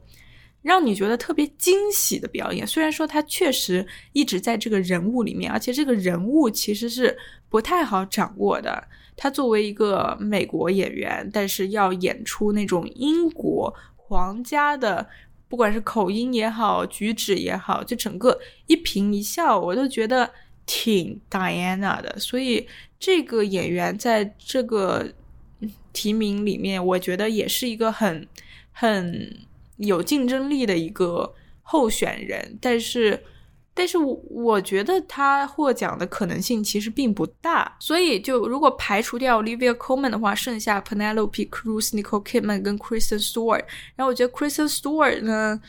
[0.63, 2.67] 让你觉得特别惊喜的表演。
[2.67, 7.19] 虽然说他确实一直在这个人物里面，而且这个人物其实是
[7.51, 8.89] 不太好掌握的。
[9.23, 15.07] 他作为一个美国演员，但是要演出那种英国皇家的，
[15.47, 20.31] 不管是口音也好，举止也好，就整个一颦一笑，我都觉得
[20.65, 22.19] 挺 Diana 的。
[22.19, 22.67] 所以
[22.99, 25.13] 这个演员在这个
[25.93, 28.27] 提名里面，我觉得也是一个很
[28.73, 29.37] 很
[29.77, 33.23] 有竞争力的一个候选人，但是。
[33.73, 43.65] 但是我我觉得他获奖的可能性其实并不大，所以就如果排除掉 Olivia Colman 的话，剩下 Penelope Cruz、Nicole Kidman 跟 Kristen Stewart。
[43.95, 45.61] 然后我觉得 Kristen Stewart 呢，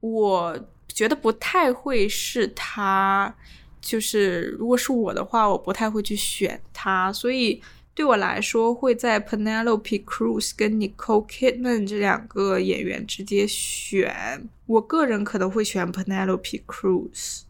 [0.00, 3.34] 我觉得不太会是他，
[3.80, 7.12] 就是如果是我的话，我不太会去选他。
[7.12, 7.60] 所以
[7.92, 14.48] 对我来说，会在 Penelope Cruz 跟 Nicole Kidman 这两个演员直接选。
[14.66, 17.42] 我个人可能会选 Penelope Cruz。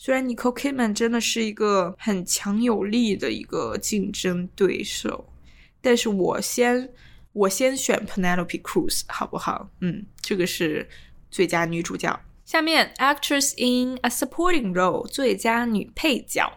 [0.00, 5.32] 虽然 Nicole Kidman 真的是一个很强有力的一个竞争对手，
[5.80, 6.92] 但是我先
[7.32, 9.70] 我先选 Penelope Cruz 好不好？
[9.80, 10.88] 嗯，这个是
[11.30, 12.20] 最佳女主角。
[12.44, 16.52] 下面 Actress in a Supporting Role 最佳女配角，《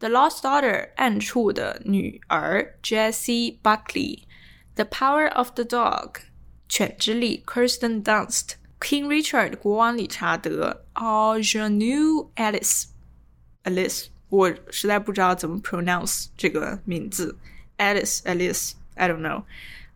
[0.00, 6.20] The Lost Daughter》暗处的女儿 Jessie Buckley，《The Power of the Dog》
[6.68, 8.54] 犬之力 Kirsten Dunst。
[8.85, 17.35] King Richard 国王理查德，Agenue Alice，Alice，我实在不知道怎么 pronounce 这个名字
[17.79, 19.41] ，Alice，Alice，I don't know。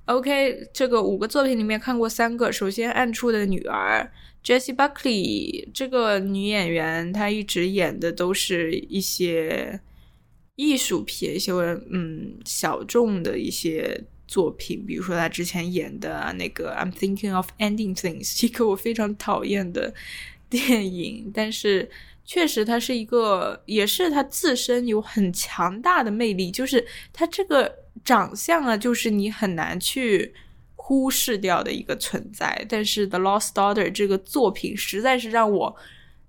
[0.06, 2.52] OK，这个五个作品里面看过三个。
[2.52, 4.12] 首先，《暗处的女儿》
[4.44, 9.80] Jessie Buckley 这个女演员，她一直演的都是一些
[10.56, 11.52] 艺术片，一些
[11.92, 14.06] 嗯小众的一些。
[14.30, 19.92] 作品，比如说他之前演的那个《I'm Thinking of Ending Things》，一个我非常讨厌的
[20.48, 21.90] 电影，但是
[22.24, 27.74] 确实他是一个，也是他自身有很强大的魅力，就是他这个
[28.06, 30.32] 长相啊，就是你很难去
[30.76, 32.64] 忽视掉的一个存在。
[32.70, 35.76] 但是《The Lost Daughter》这个作品实在是让我。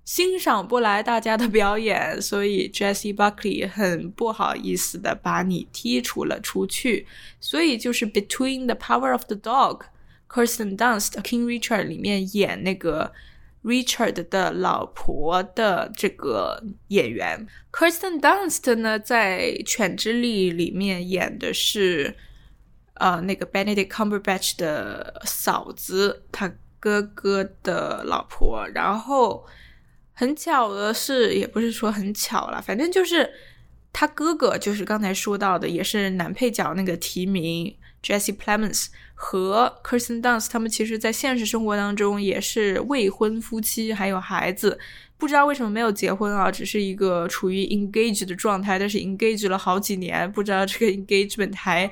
[0.03, 7.07] 欣赏不来大家的表演，所以 Jessie Buckley 很不好意思的把你踢出了出去。
[7.39, 13.13] 所以就是 Between the Power of the Dog，Kirsten Dunst King Richard 里面演那个
[13.63, 22.15] Richard 的老婆的这个演员，Kirsten Dunst 呢在《犬之力》里面演的是
[22.95, 29.45] 呃那个 Benedict Cumberbatch 的嫂子，他哥哥的老婆，然后。
[30.21, 33.27] 很巧的是，也不是说很巧了，反正就是
[33.91, 44.77] 他哥哥，就是刚才说到的，也是男配角那个提名 Jesse Plemons 和 Kirsten Dunst，他们其实在现实生活当中也是未婚夫妻，还有孩子，
[45.17, 51.91] 不知道为什么没有结婚啊，只是一个处于 engage 的状态，但是 engage 了好几年，不知道这个 engagement 还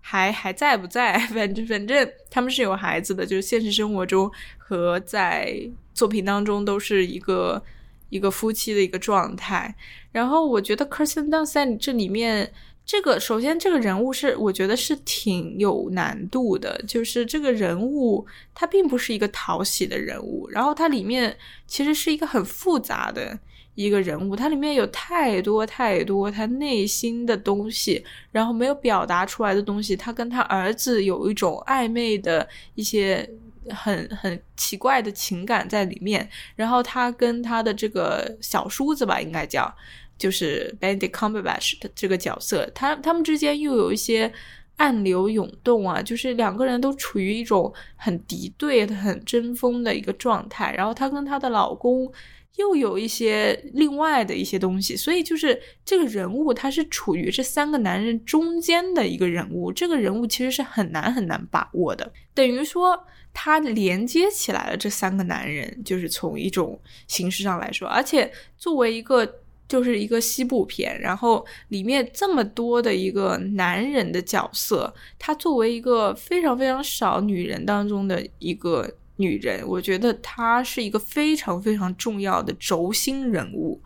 [0.00, 5.70] 还还在不在， 反正反正他们是有孩子的，就是现实生活中和在。
[5.96, 7.62] 作品当中都是一个
[8.10, 9.74] 一个夫妻的一个状态，
[10.12, 12.52] 然后我觉得 Kirsten Dunst 在这里面，
[12.84, 21.34] 这个首先这个人物是我觉得是挺有难度的，就是这个人物他并不是一个讨喜的人物，然后它里面
[21.66, 23.38] 其实是一个很复杂的
[23.74, 33.28] 一个人物，他里面有太多太多他内心的东西，然后没有表达出来的东西，他跟他儿子有一种暧昧的一些。
[33.70, 39.72] 很很奇怪的情感在里面，然后他跟他的这个小叔子吧，应该叫，
[40.18, 44.32] 就是 Benedict Cumberbatch 的这个角色，他他们之间又有一些
[44.76, 50.74] 暗流涌动啊，就是两个人都处于一种很敌对、很争锋的一个状态。
[50.76, 52.12] 然后她跟她的老公
[52.56, 62.98] 又有一些另外的一些东西，所以就是这个人物他是处于这三个男人中间的一个人物，这个人物其实是很难很难把握的，等于说
[63.38, 69.30] 他连接起来了这三个男人，就是从一种形式上来说，而且作为一个
[69.68, 78.90] 就是一个西部片，然后里面这么多的一个男人的角色，他作为一个非常非常少女人当中的一个。
[79.18, 83.80] 女人，我觉得她是一个非常非常重要的轴心人物，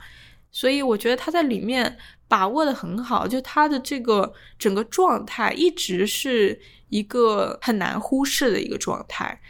[0.53, 1.97] 所以我觉得她在里面
[2.29, 9.41] 把握的很好，就她的这个整个状态一直是一个很难忽视的一个状态。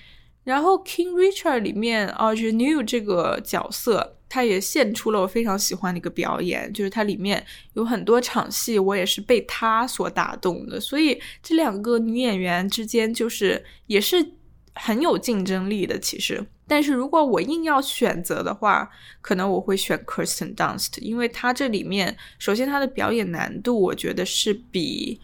[0.44, 10.80] 然后《King Richard》里面 Audrey New 这个角色，他也献出了我非常喜欢的一个表演，就是它里面有很多场戏，我也是被他所打动的。
[10.80, 14.34] 所以这两个女演员之间，就是也是。
[14.74, 18.88] 很有竞争力的，其实，但是如果我硬要选择的话，
[19.20, 25.20] 可能我会选 Kirsten Dunst，因为它这里面，首先它的表演难度，我觉得是比。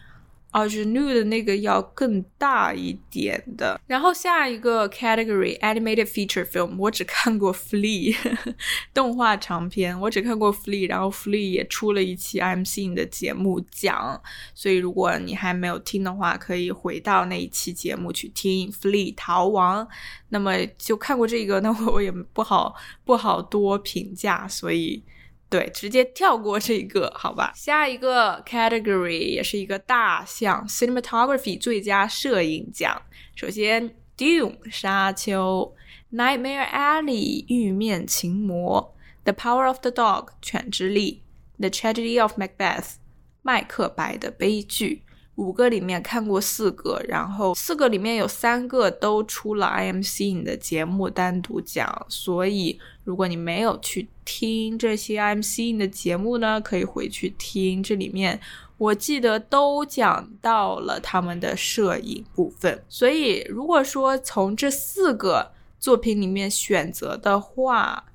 [0.57, 8.17] A j n u 的那个要更大一点的，然后下一个 category animated feature film，我只看过 Flea
[8.95, 14.19] 动画长片，我只看过 Flea，然后 Flea 也出了一期 I'm Seeing 的节目讲，
[14.55, 19.87] 所以如果你还没有听的话，可以回到那一期节目去听 Flea 逃亡。
[20.31, 25.03] 那么就看过这个，那我也不好不好多评价，所以。
[25.49, 27.53] 对，直接跳过这个，好吧。
[27.55, 33.01] 下一个 category 也是一个大项，cinematography 最佳摄影奖。
[33.37, 35.73] 首先，Dune 沙丘
[36.13, 41.23] ，Nightmare Alley 玉面情魔，The Power of the Dog 犬之力
[41.59, 42.95] ，The Tragedy of Macbeth
[43.43, 45.05] 麦克白的悲剧。
[45.37, 57.83] 五个里面看过四个，然后四个里面有三个都出了 IMC 的节目单独讲，所以如果你没有去听这些 IMC 的节目呢，可以回去听。
[57.83, 58.41] 这里面
[58.79, 68.07] 我记得都讲到了他们的摄影部分，所以如果说从这四个作品里面选择的话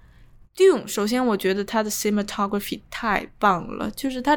[0.55, 4.35] ，Dune 首先我觉得它的 cinematography 太棒了，就是它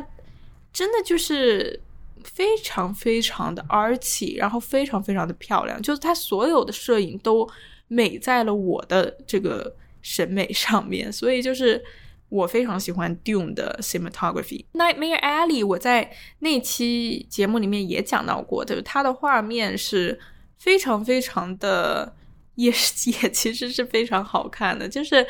[0.70, 1.80] 真的就是。
[2.24, 7.48] 非常非常的 arty，然后非常非常的漂亮，就是它所有的摄影都
[7.86, 11.84] 美在了我的这个审美上面，所以就是
[12.28, 14.64] 我非常喜欢 Dune 的 cinematography。
[14.72, 16.10] Nightmare Alley 我在
[16.40, 20.18] 那期节目里面也讲到过，就是它的画面是
[20.58, 22.14] 非常非常的，
[22.54, 25.26] 也是也其实是非常好看的，就是。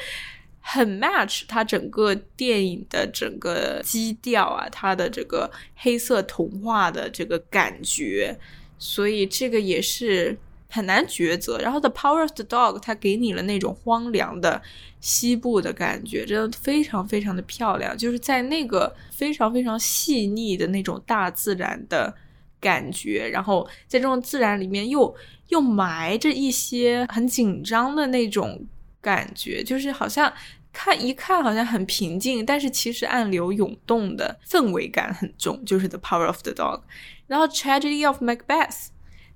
[0.67, 8.35] 很 match 它整个电影的整个基调啊，它的这个黑色童话的这个感觉，
[8.79, 10.37] 所以这个也是
[10.71, 11.59] 很难抉择。
[11.59, 14.61] 然后 The Power of the Dog 它给你了那种荒凉的
[15.01, 22.13] 西部的感觉，真的非常非常的漂亮，就是在那个非常非常细腻的那种大自然的
[22.59, 25.15] 感觉，然后在这种自然里面又
[25.49, 28.67] 又埋着一些很紧张的那种。
[29.05, 30.33] 感觉就是好像
[30.73, 36.81] 看一看好像很平静，但是其实暗流涌动的氛围感很重，就是 The Power of the Dog。
[37.27, 38.87] 然后 Tragedy of Macbeth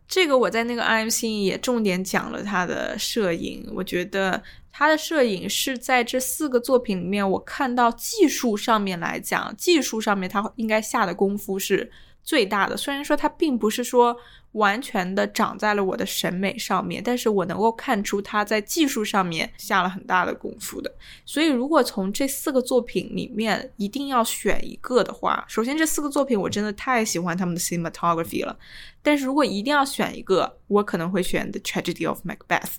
[0.09, 11.91] 这个我在那个 IMC 也重点讲了他的摄影，我觉得他的摄影是在这四个作品里面，我看到技术上面来讲，技术上面他应该下的功夫是
[12.29, 12.77] 最大的。
[12.77, 14.15] 虽然说它并不是说。
[14.53, 20.93] 完全的长在了我的审美上面，但是我能够看出他在技术上面下了很大的功夫的。
[21.27, 28.59] 所以，如果从这四个作品里面一定要选一个的话，首先这四个作品我真的太喜欢他们的 cinematography 了。
[29.03, 32.77] 但是如果一定要选一个，我可能会选 The Tragedy of Macbeth，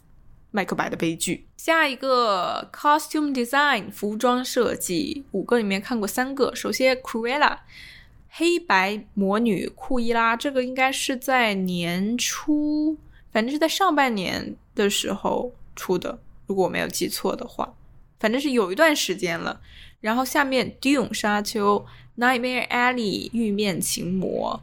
[0.50, 1.48] 麦克白的悲剧。
[1.56, 6.54] 下一个 costume design 服装设计，五个里面看过三个。
[6.56, 7.60] 首先 Cruella。
[8.30, 12.96] 黑白魔女库伊拉，这个应该是在年初，
[13.32, 17.74] 反正是在上半年的时候出的，如果我没有记错的话，
[18.20, 19.60] 反正是有一段时间了。
[20.00, 21.86] 然后下面 Dune 沙丘
[22.18, 24.62] ，Nightmare Alley 玉面情魔。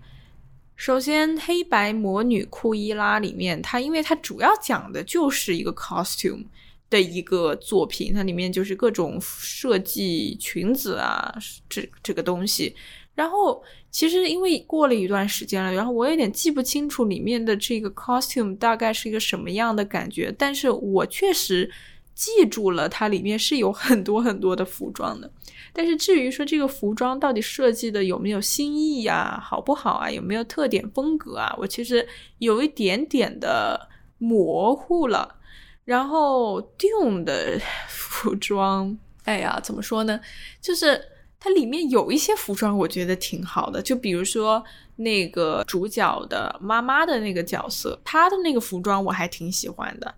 [0.76, 6.44] 首先，黑白魔女库伊拉里面，它因为它主要讲的就是一个 costume
[6.88, 11.34] 的一个作品，它里面就是各种设计裙子啊，
[11.68, 12.74] 这这个东西。
[13.16, 13.60] 然后
[13.90, 21.68] 其实因为过了一段时间了，然后我有点记不清楚里面的这个 costume 大概是一个什么样的感觉，但是我确实
[22.14, 25.28] 记住了它里面是有很多很多的服装的。
[25.72, 32.06] 但是至于说这个服装到底设计的有没有新意呀，好不好啊，有没有特点风格啊，我其实
[32.38, 33.88] 有一点点的
[34.18, 35.36] 模糊了。
[35.84, 38.98] 然后 Dune 的 服装。
[39.24, 40.20] 哎呀，怎么说呢？
[40.60, 41.00] 就是
[41.46, 43.80] 它里面有一些服装，我觉得挺好的。
[43.80, 44.64] 就比如说
[44.96, 50.12] 那个主角的妈妈的那个角色，她的那个服装我还挺喜欢的。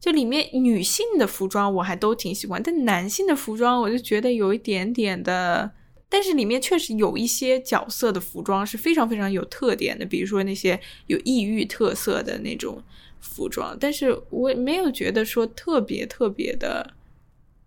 [0.00, 5.70] 就里面女性的服装我还都挺喜欢，但男性的服装我就觉得有一点点的。
[6.08, 12.82] 但是里面确实有一些角色的服装是非常非常有特点的，比如说那些有异域特色的那种
[13.20, 13.76] 服装。
[13.78, 16.94] 但是我没有觉得说特别特别的。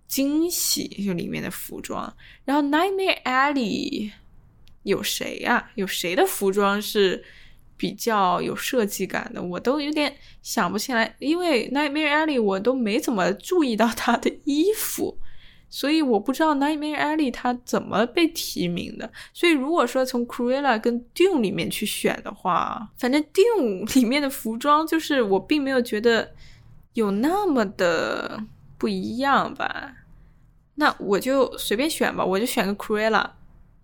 [0.08, 4.10] 惊喜就里面的服装，然后《Nightmare Alley》
[4.84, 5.72] 有谁呀？
[5.76, 7.26] 有谁的服装是
[7.76, 9.42] 比较有设计感的？
[9.42, 15.18] 我都有点想不起来，因为《Nightmare Alley》我都没怎么注意到他的衣服，
[15.70, 19.12] 所以我不知道《Nightmare Alley》他怎么被提名的。
[19.34, 26.32] 所以如果说从《Cruella》跟《Dune》里面去选的话，反正《Dune》里面的服装就是我并没有觉得
[26.94, 28.44] 有那么的。
[28.78, 29.94] 不一样吧？
[30.76, 33.30] 那我就随便选吧，我就选个 Cruella，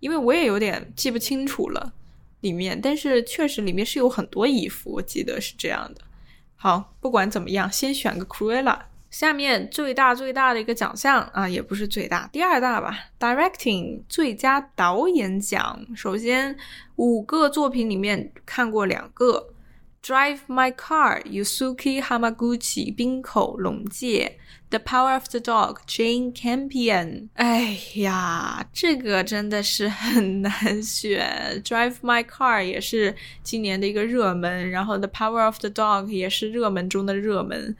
[0.00, 1.92] 因为我也有点记不清楚了
[2.40, 6.02] 里面，但是确实里面是有很多衣服，我记得是这样的。
[6.56, 8.78] 好，不管怎么样，先选个 Cruella。
[9.10, 15.86] 下面最大最大的一个奖项啊，也不是最大，第二大吧，Directing 最佳导演奖。
[15.94, 16.56] 首先
[16.96, 19.51] 五个作品里面看过两个。
[20.02, 24.36] Drive My Car, Yusuke Hamaguchi 冰口龙介
[24.68, 27.28] ，The Power of the Dog Jane Campion。
[27.34, 31.62] 哎呀，这个真的是很难选。
[31.64, 37.76] Drive My Car 也是今年的一个热门，然后 The Power of the Dog 也是热门中的热门。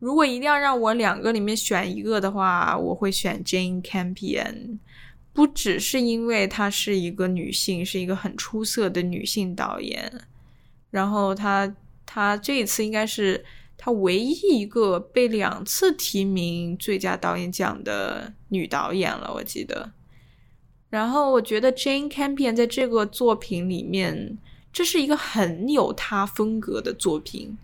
[0.00, 4.78] 如果一定要让我两个里面选一个的话，我会选 Jane Campion。
[5.32, 10.12] 不只是因为她是一个女性，是一个很出色的女性导演。
[10.92, 11.74] 然后她，
[12.06, 13.44] 她这一次应该是
[13.76, 19.90] 她唯一一个被两次提名最佳导演奖的女导演了，我记得。
[20.90, 24.36] 然后我觉得 Jane Campion 在这个作品里面，
[24.70, 27.56] 这是一个很有她风格的作品。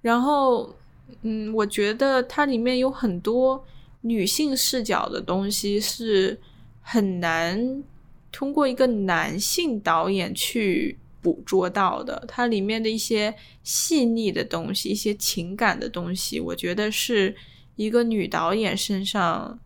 [0.00, 0.76] 然后，
[1.22, 3.64] 嗯，我觉得它里面有很多
[4.02, 6.40] 女性视角的东西是
[6.80, 7.82] 很难
[8.30, 10.96] 通过一个男性导演去。
[11.22, 17.34] 捕捉到的，它里面的一些细腻的东西，一些情感的东西，我觉得是
[17.76, 19.58] 一个女导演身上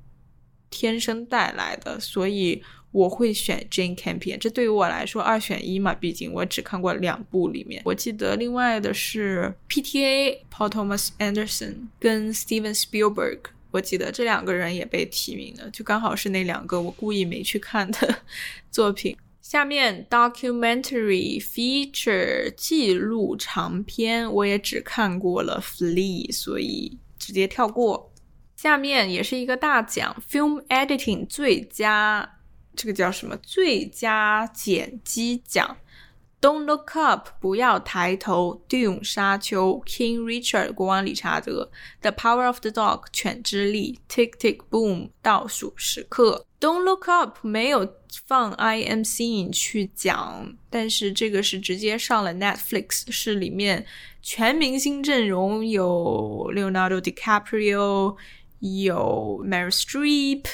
[0.71, 4.39] 天生带来的，所以我会选 Jane Campion。
[4.39, 7.83] 这对于我来说二选一嘛，毕竟我只看过两部里面。
[7.85, 13.39] 我记得另外的是 PTA Paul Thomas Anderson 跟 Steven Spielberg，
[13.71, 18.23] 我记得这两个人也被提名了，就刚好是那两个我故意没去看的
[18.71, 19.17] 作品。
[19.45, 28.11] 下面 documentary feature 记录长片，我也只看过了 Flee，所以直接跳过。
[28.57, 32.38] 下面也是一个大奖，film editing 最佳，
[32.74, 33.36] 这个叫什么？
[33.42, 35.76] 最佳剪辑奖。
[36.45, 38.62] Don't look up，不要抬头。
[38.68, 39.80] Dune，沙丘。
[39.86, 41.70] King Richard，国王理查德。
[42.03, 43.99] The Power of the Dog，犬之力。
[44.11, 46.45] Tick tick boom，倒数时刻。
[46.61, 47.95] Don't look up，没有
[48.26, 53.86] 放 IMC 去讲，但是这个是直接上了 Netflix，是里面
[54.20, 58.16] 全明星阵容，有 Leonardo DiCaprio，
[58.59, 60.45] 有 Meryl Streep，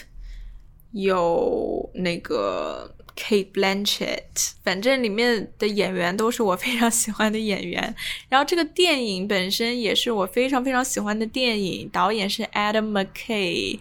[0.93, 2.95] 有那个。
[3.17, 7.95] Kate Blanchett，反正里面的演员都是我非常喜欢的演员。
[8.29, 13.79] 然后这个电影本身也是我非常非常喜欢的电影，导演是 Adam McKay。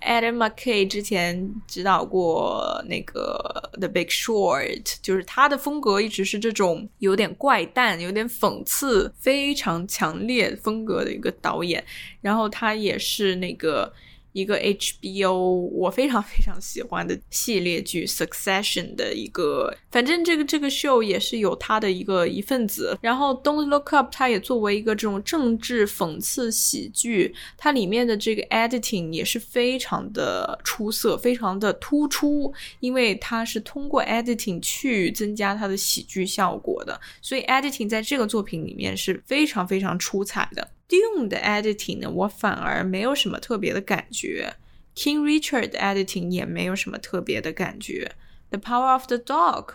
[0.00, 11.84] Adam McKay 之前指导过那个 The Big Short，就是他的风格一直是这种有点怪诞、有点讽刺、非常强烈风格的一个导演。
[12.20, 13.92] 然后他也是那个。
[14.36, 22.98] 一个 HBO 我非常非常喜欢的系列剧《Succession》的一个，反正这个这个秀也是有它的一个一份子。
[23.00, 40.68] 然后《Don't Look Up》它也作为一个这种政治讽刺喜剧，它里面的这个 editing 也是非常的出色，非常的突出，因为它是通过 editing 去增加它的喜剧效果的，所以 editing 在这个作品里面是非常非常出彩的。
[40.88, 44.54] Dune 的 editing 呢，我反而没有什么特别的感觉。
[44.94, 48.12] King Richard 的 editing 也没有什么特别的感觉。
[48.48, 49.74] The Power of the Dog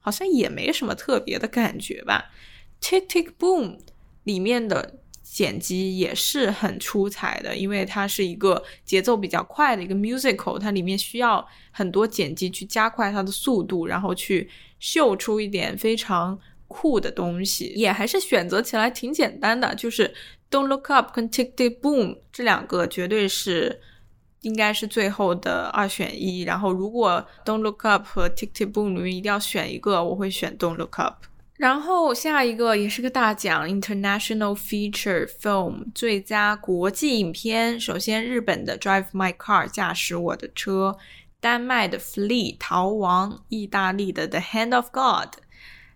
[0.00, 2.32] 好像也没什么特别的感觉吧。
[2.80, 3.78] Tick Tick Boom
[4.24, 14.48] 里面的剪辑也是很出彩的，因为它是一个节奏比较快的一个 musical，它里面需要很多剪辑去加快它的速度，然后去
[14.80, 16.36] 秀出一点非常
[16.66, 20.12] 酷的东西，也还是选择起来挺简单的，就是。
[20.50, 23.80] Don't look up 跟 Tick Tick Boom 这两个绝对是
[24.42, 26.42] 应该是最后的二选一。
[26.42, 31.24] 然后如果 Don't Look Up 和 Tick Tick Boom 里面一定要选一个，我会选 Don't Look Up。
[31.56, 37.80] 然后下一个也是个大奖，International Feature Film 最佳国际影片。
[37.80, 40.96] 首先，日本的《Drive My Car》驾驶我的车，
[41.40, 45.34] 丹麦的《Flee》逃亡，意大利的《The Hand of God》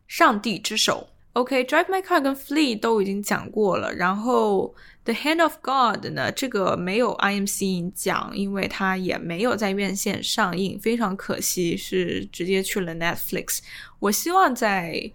[0.08, 1.10] 上帝之手。
[1.34, 4.74] OK，《Drive My Car》跟《Flee》都已经讲过了，然后
[5.04, 13.60] 《The Hand of God》呢，这个没有 IMC 影奖，因为它也没有在院线上映，非常可惜，是直接去了 Netflix。
[13.98, 15.10] 我希望在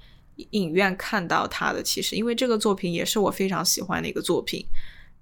[0.50, 4.66] 影院看到他的，其实因为这个作品也是我非常喜欢的一个作品，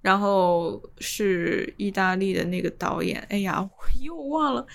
[0.00, 4.66] 然后是意大利的那个导演，哎呀，我又忘了，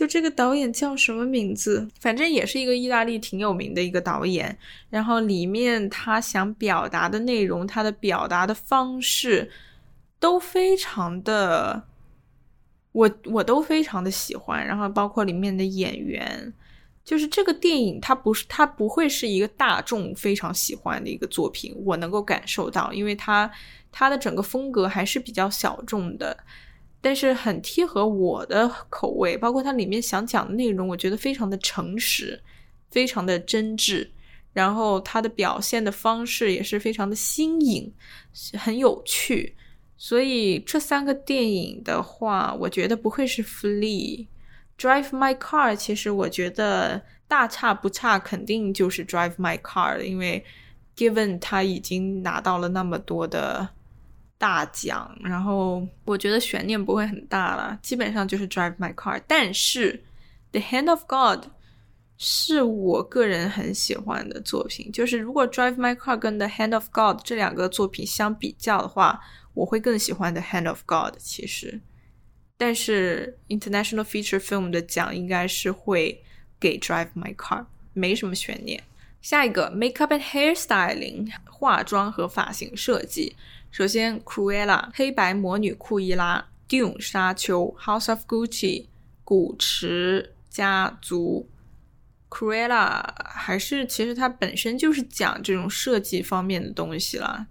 [0.00, 1.86] 就这个导演叫什么名字？
[2.00, 4.56] 反正也是一个意大利挺有名的一个导演，
[4.88, 9.50] 然后里面他想表达的内容，他的表达的方式
[10.18, 11.82] 都非常的，
[12.92, 16.50] 我我都非常的喜欢，然后包括里面的演员。
[17.04, 23.50] 就是这个电影，它不是，它不会是一个大众非常喜欢的一个作品，我能够感受到，因为它
[23.92, 26.34] 它的整个风格还是比较小众的，
[27.00, 32.40] 但是很贴合我的口味，包括它里面想讲的内容，我觉得非常的诚实，
[32.90, 34.08] 非常的真挚，
[34.52, 37.92] 然后它的表现的方式也是非常的新颖，
[38.58, 39.56] 很有趣，
[39.96, 44.26] 所以这三个电影的话，我觉得不会是 Flee。
[44.78, 50.42] Drive My Car，其实我觉得大差不差，肯定就是 Drive My Car，因为
[50.96, 53.68] Given 他已经拿到了那么多的
[54.40, 59.20] 大奖，然后我觉得悬念不会很大了，基本上就是 Drive My Car。
[59.28, 60.02] 但是
[60.50, 61.50] The Hand of God
[62.16, 69.20] 是我个人很喜欢的作品，就是如果 Drive My Car 跟 The Hand of God 这两个作品相比较的话，
[69.52, 71.18] 我会更喜欢 The Hand of God。
[71.18, 71.78] 其实。
[72.56, 76.24] 但是 International Feature Film 的奖应该是会
[76.58, 78.82] 给 Drive My Car，没什么悬念。
[79.20, 83.36] 下一个 Makeup and Hairstyling 化妆和发型设计。
[83.70, 88.86] 首先 Cruella 黑白魔女库伊拉，Dune 沙丘，House of Gucci
[89.22, 91.48] 古驰家族。
[92.28, 97.46] Cruella 还是其实它本身就是讲这种设计方面的东西啦。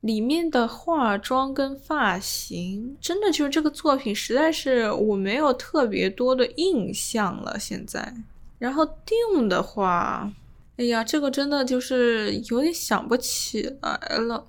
[0.00, 7.58] 里面的化妆跟发型，真的就是这个作品，实在是我没有特别多的印象了。
[7.58, 8.14] 现在，
[8.58, 10.32] 然后 Dune 的话，
[10.78, 14.46] 哎呀，这个真的就是有点想不起来了。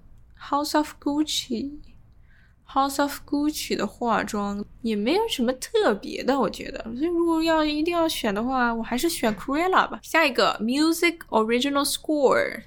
[0.49, 6.81] House of Gucci，House of Gucci 的化妆也没有什么特别的，我觉得。
[6.83, 9.99] 所以如果要一定要选的话，我还是选 Cruella 吧。
[10.01, 12.63] 下一个 Music Original Score。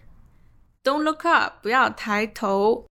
[0.84, 2.86] Don't look up，不要抬头。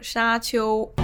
[0.00, 1.01] 沙丘。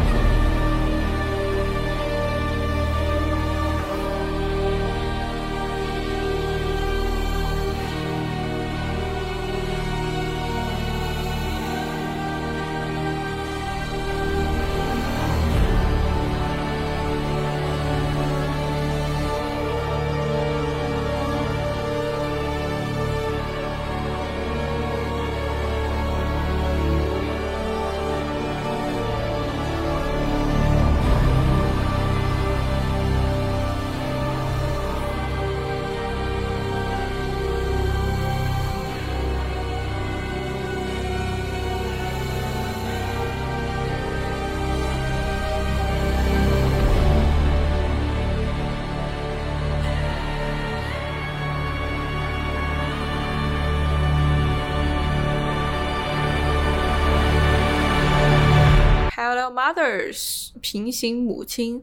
[59.68, 61.82] Others，平行母亲。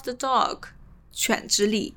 [0.00, 0.68] of the Dog，
[1.12, 1.94] 犬之力。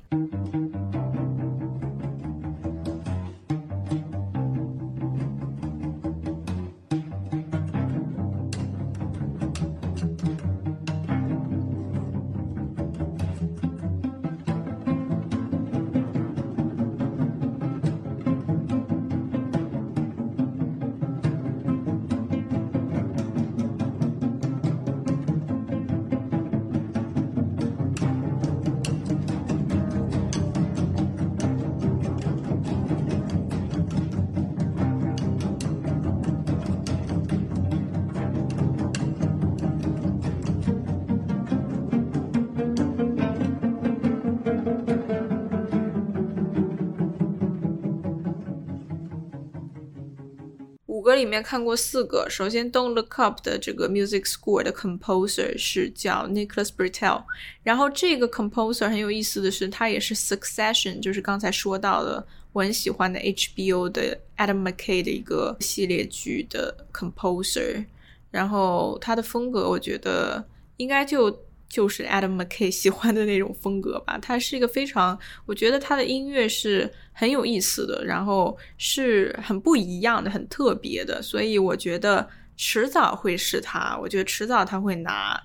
[51.15, 52.27] 里面看过四个。
[52.29, 57.23] 首先，《Don't Look Up》的这个 music score 的 composer 是叫 Nicholas Britell。
[57.63, 67.85] 然后这个 composer 很有意思的是，他也是 Succession，就是刚才说到的我很喜欢的 HBO 的 Adam McKay 的一个系列剧的 composer。
[68.31, 70.45] 然后他的风格，我觉得
[70.77, 71.31] 应该就
[71.67, 74.17] 就是 Adam McKay 喜欢的那种风格吧。
[74.21, 83.97] 他是一个非常，我觉得他的音乐是很有意思的，然后是很不一样的、很特别的，所以我觉得迟早会是他。
[83.99, 85.41] 我觉得迟早他会拿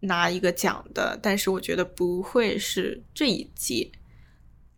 [0.00, 3.90] 拿一个奖的，但是我觉得不会是这一届。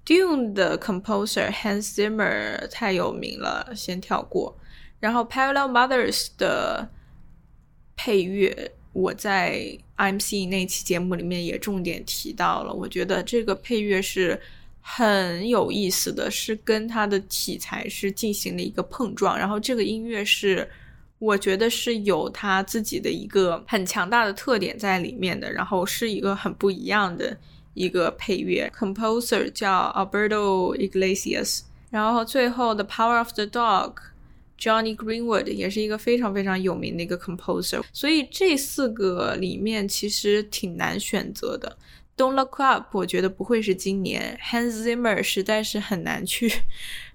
[0.04, 4.56] Dune 的 composer Hans Zimmer 太有名了，先跳过。
[5.00, 6.90] 然后 Parallel Mothers 的
[7.96, 12.72] 配乐，我在 IMC 那期节目里面也重点提到了。
[12.72, 14.40] 我觉得这个配乐是
[14.80, 19.38] 很有意思的，是跟它的题材是进行了一个碰撞。
[19.38, 20.66] 然后这个音乐是，
[21.18, 25.52] 我觉得是有它自己的一个很强大的特点在里面的。
[25.52, 27.36] 然后是一个很不一样的
[27.74, 31.60] 一个配乐，composer 叫 Alberto Iglesias。
[31.90, 33.92] 然后最后 The Power of the Dog。
[34.58, 41.76] Johnny Greenwood 也是一个非常非常有名的一个 composer，所以这四个里面其实挺难选择的。
[42.16, 46.50] Don't Look Up 我觉得不会是今年，Hans Zimmer 实在是很难去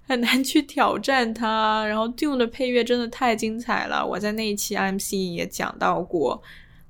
[0.07, 1.83] 很难去挑战他。
[1.87, 6.43] 然后 Dune 的配乐真的太精彩了，我在那一期 IMC 也讲到过。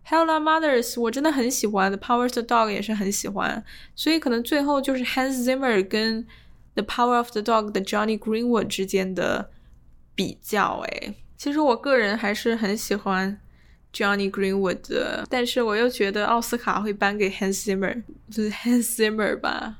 [0.04, 3.64] Hello Mothers 我真的很喜欢，The Power of the Dog 也是很喜欢，
[3.95, 6.28] 所以可能最后就是 Hans Zimmer 跟
[6.74, 9.49] The Power of the Dog 的 Johnny Greenwood 之间的。
[10.16, 13.39] 比较哎，其实我个人还是很喜欢
[13.93, 19.78] Johnny Greenwood 的，但是我又觉得奥斯卡会颁给 Hans Zimmer，就是 Hans Zimmer 吧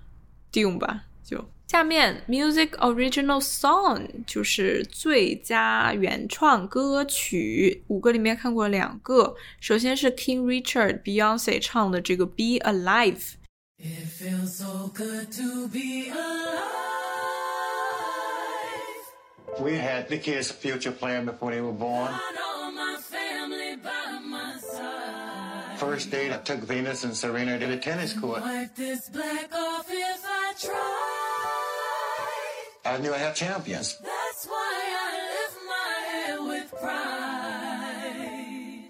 [0.52, 13.36] ，Dune 吧，就下面 Music Original Song 就是最佳原创歌曲，五个里面看过两个，首先是 King Richard Beyonce 唱的这个 Be Alive。
[13.78, 17.11] It feels so good to be alive.
[19.60, 22.12] We had the kids' future plan before they were born.
[25.78, 28.44] First date, I took Venus and Serena to the tennis court.
[28.44, 28.68] I
[33.00, 33.98] knew I had champions.
[33.98, 38.42] That's why I lift my head with pride.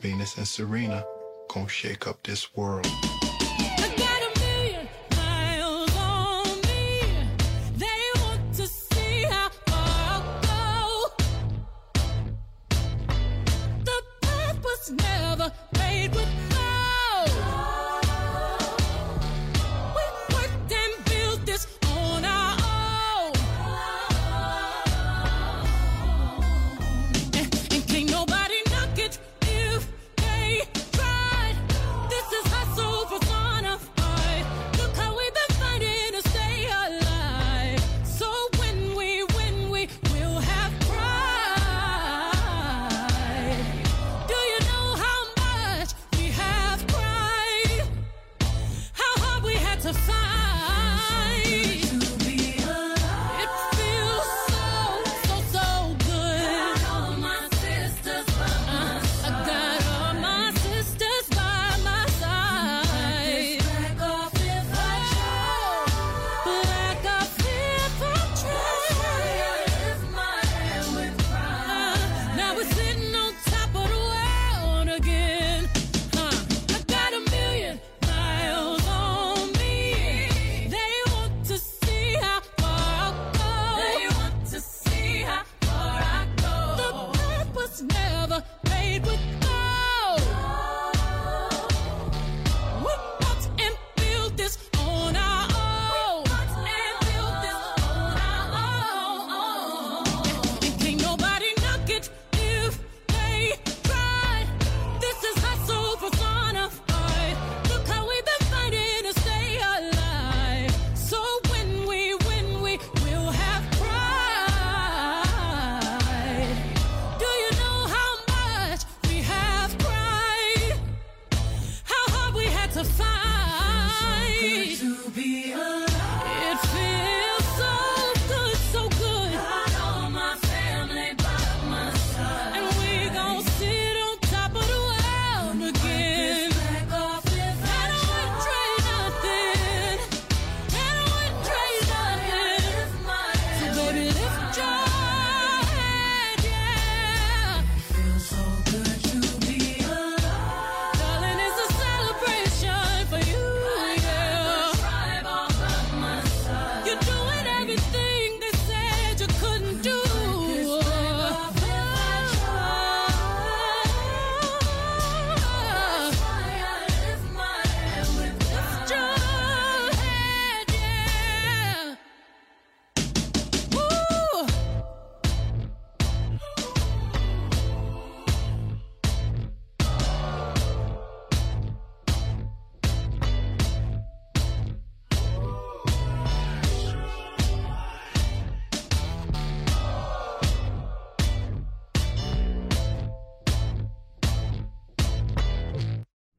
[0.02, 1.06] Venus and Serena
[1.48, 2.88] gonna shake up this world.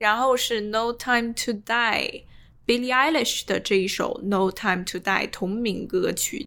[0.03, 6.44] 然后是 No Time to Die，Billie Eilish 的这一首 No Time to Die 同名歌曲。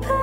[0.00, 0.21] apart.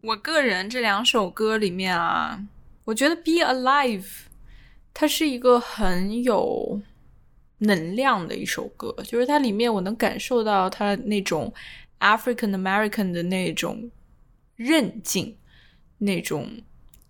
[0.00, 2.40] 我个人这两首歌里面啊，
[2.84, 4.02] 我觉得《Be Alive》
[4.94, 6.80] 它是一个很有
[7.58, 11.52] 能量的一首歌，就是它里面我能感受到它那种
[11.98, 13.90] African American 的那种
[14.54, 15.36] 韧劲、
[15.98, 16.48] 那种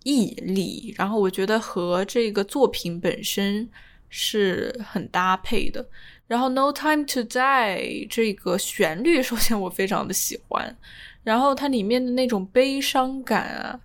[0.03, 3.69] 毅力，然后我觉得和这个作品本身
[4.09, 5.87] 是很搭配的。
[6.25, 7.77] 然后《No Time to Die》
[8.09, 10.75] 这个旋律，首先我非常的喜欢。
[11.23, 13.79] 然后它里面的那种悲伤感啊、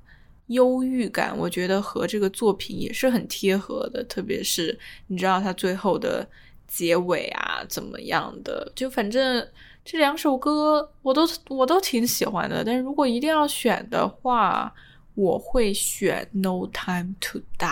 [0.46, 4.02] 忧郁感，我觉得和这个作品也是很贴合的。
[4.04, 4.78] 特别是
[5.08, 6.26] 你知道它最后的
[6.66, 9.46] 结尾啊怎么样的，就反正
[9.84, 12.64] 这两首歌我都我都挺喜欢的。
[12.64, 14.72] 但是如果一定要选的话，
[15.14, 17.66] 我会选《No Time to Die》。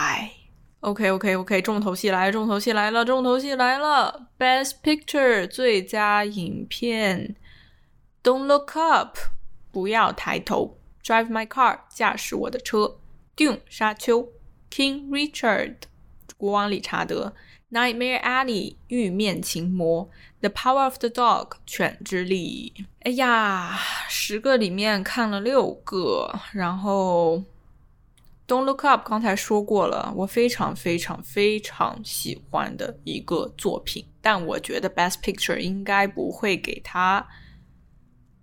[0.80, 7.36] OK OK OK，重头戏来，重头戏来了，重头戏来了！Best Picture 最佳影片
[8.22, 9.16] ，Don't Look Up，
[9.72, 12.98] 不要抬头；Drive My Car，驾驶我的车
[13.36, 14.28] ；Dune，沙丘
[14.70, 15.76] ；King Richard，
[16.36, 17.34] 国王理查德
[17.72, 20.08] ；Nightmare Alley，玉面情魔
[20.40, 22.72] ；The Power of the Dog，犬之力。
[23.00, 23.76] 哎呀，
[24.08, 27.42] 十个里面看了六个，然后。
[28.48, 37.26] Don't Look Up，刚才说过了，我非常非常非常喜欢的一个作品，但我觉得 Best Picture 应该不会给他，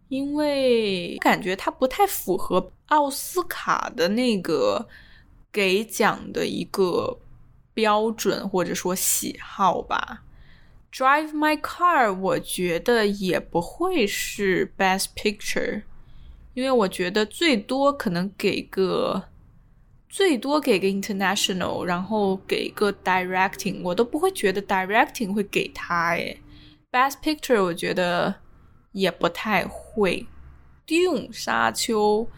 [0.10, 4.88] 因为感觉他不太符合奥斯卡的那个
[5.52, 7.18] 给奖的一个
[7.74, 10.24] 标准或者说喜好吧。
[10.92, 15.84] Drive My Car，我觉得也不会是 Best Picture，
[16.54, 19.24] 因为我觉得最多可能给个。
[20.12, 26.42] 最多给个 international，然后给个 directing，我都不会觉得 directing 会给他诶。
[26.92, 28.34] Best Picture 我觉得
[29.00, 30.26] 也不太会
[30.86, 32.30] ，Dune 沙丘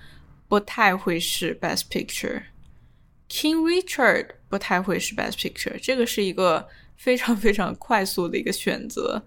[0.48, 9.24] 不太会是 Best Picture，King Richard 不太会是 Best Picture，这个是一个非常非常快速的一个选择。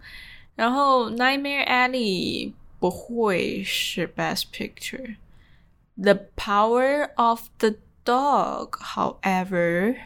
[0.55, 7.75] 然后 Nightmare Alley 不会是 Best Picture，The Power of the
[8.05, 9.97] Dog, however，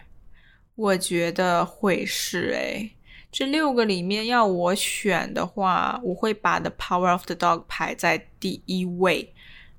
[0.76, 2.92] 我觉得会是诶，
[3.30, 9.32] 这六个里面要我选的话，我会把《The Power of the Dog》排在第一位，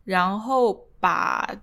[0.05, 1.59] 然后把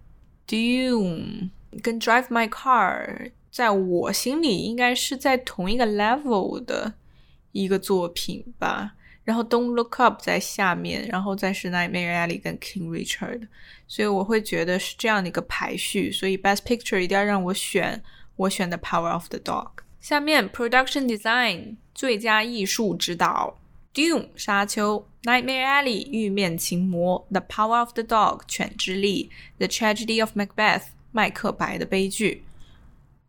[0.50, 1.50] 《Dune》
[1.82, 6.94] 跟《Drive My Car》在我心里应该是在同一个 level 的
[7.52, 8.94] 一个作品吧。
[9.24, 13.48] 然后 Don't Look Up 在下面，然后再是 Nightmare Alley 跟 King Richard，
[13.88, 16.12] 所以我会觉得是这样的一个排序。
[16.12, 18.02] 所以 Best Picture 一定要让我选，
[18.36, 19.70] 我选的 Power of the Dog。
[20.08, 23.58] 下面 Production Design 最佳艺术指导
[23.92, 32.44] ，Dune 沙丘，Nightmare Alley 玉面情魔，The Power of the Dog 犬之力，The Tragedy of Macbeth 麦克白的悲剧。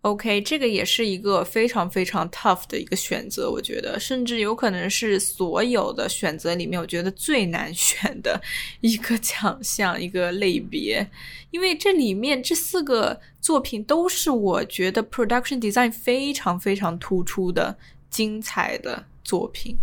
[0.01, 8.39] OK，这个也是一个非常非常 tough 的一个选择，我觉得，甚至有可能是所有的选择里面，我觉得最难选的
[8.79, 11.05] 一个奖项、一个类别，
[11.51, 17.77] 因为这里面这四个作品都是我觉得 production design 非常非常突出的
[18.09, 19.77] 精彩的作品。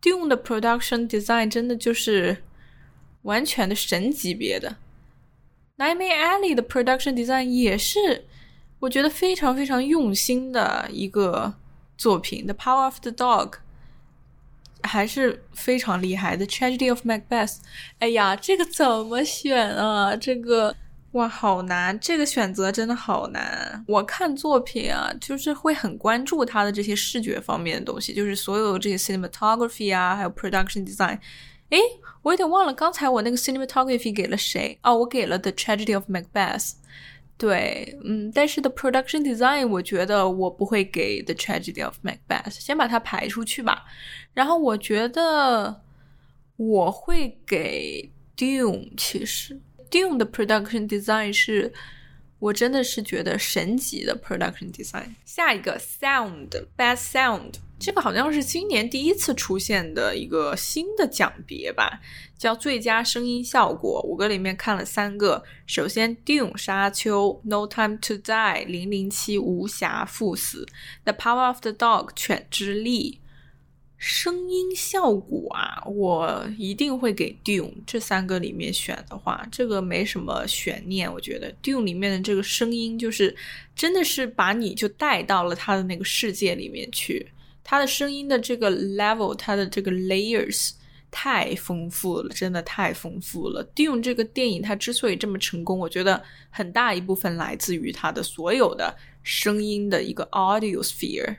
[0.00, 2.44] Dune 的 production design 真的就是
[3.22, 4.76] 完全的神级别的
[5.78, 8.26] ，Nightmare Alley 的 production design 也是。
[8.80, 11.54] 我觉得非常非常用心的一个
[11.96, 13.50] 作品，《The Power of the Dog》
[14.82, 17.48] 还是非常厉害的，《Tragedy of Macbeth》。
[17.98, 20.16] 哎呀，这个怎么选啊？
[20.16, 20.74] 这个
[21.12, 21.98] 哇，好难！
[22.00, 23.84] 这个选择真的好难。
[23.86, 31.18] 我看作品啊，就是会很关注它的这些视觉方面的东西，就是所有这些 cinematography 啊，还有 production design。
[31.68, 31.78] 诶，
[32.22, 34.78] 我有点忘了刚才我那个 cinematography 给了谁？
[34.82, 36.70] 哦，我给了《The Tragedy of Macbeth》。
[37.40, 43.86] 对，嗯，但是 the production design 我觉得我不会给 the tragedy of Macbeth，先把它排出去吧。
[44.34, 45.80] 然后我觉得
[46.56, 49.58] 我会给 Dune，其实
[49.90, 51.72] Dune 的 production design 是
[52.40, 55.14] 我真的是觉得神级的 production design。
[55.24, 57.52] 下一个 sound，best sound。
[57.78, 62.00] 这个好像是今年第一次出现的一个新的奖别吧，
[62.36, 64.02] 叫最佳声音效果。
[64.02, 68.22] 五个里面看了三个，首先《Dune》沙丘，《No Time to Die》
[68.66, 70.66] 零零七无暇赴死，
[71.10, 73.20] 《The Power of the Dog》犬之力。
[74.02, 81.12] 声音效果啊，我一定会给《Dune》这三个里面选的话，这个没什么悬念。
[81.12, 83.36] 我觉得《Dune》里面的这个声音，就是
[83.76, 87.30] 真的是把你就带到了他的那个世界里面去。
[87.62, 90.70] 他的声音的这个 level，他的这个 layers
[91.10, 93.62] 太丰富了，真的太丰富了。
[93.76, 101.36] Dune 这个电影它之所以这么成功，我觉得很大一部分来自于它的所有的声音的一个 audio sphere，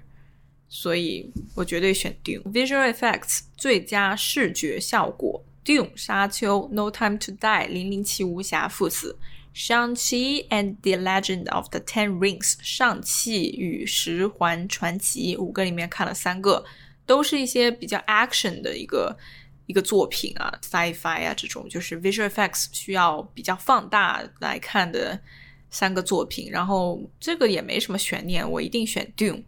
[0.73, 2.41] 所以我绝对选 Dune。
[2.43, 9.17] Visual effects 最佳视觉效果，Dune 沙丘，No Time to Die 零零七无暇赴死。
[9.53, 16.63] Shang-Chi and the Legend of the Ten Rings，上汽与十环传奇，五个里面看了三个，
[17.05, 19.17] 都是一些比较 action 的一个
[19.65, 25.19] 一个作品啊，sci-fi 啊这种，就是 visual effects 需要比较放大来看的
[25.69, 26.49] 三个作品。
[26.49, 29.43] 然后这个也没什么悬念，我一定选 Dune。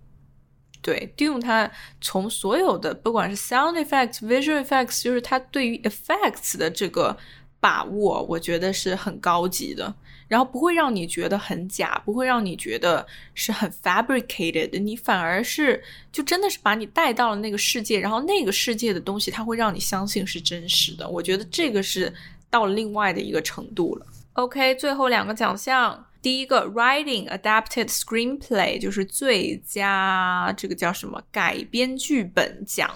[0.83, 7.17] 对，Dune 它从所有的不管是 sound effects、visual effects，就是它对于 effects 的这个。
[7.63, 9.95] 把握，我觉得是很高级的，
[10.27, 15.81] 然后不会让你觉得很假，不会让你觉得是很 fabricated，你反而是
[16.11, 21.07] 就真的是把你带到了那个世界，然后那个世界的东西，它会让你相信是真实的。
[21.07, 22.13] 我觉得这个是
[22.49, 24.05] 到了另外的一个程度了。
[24.33, 26.05] OK，最后两个奖项。
[26.23, 32.89] 第一个 Writing Adapted Screenplay 就是最佳这个叫什么改编剧本奖。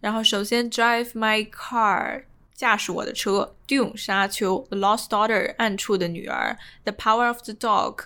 [0.00, 8.04] 然后首先 Drive My Car 驾驶我的车，Dune 沙丘，The Lost Daughter 暗处的女儿，The Power of the Dog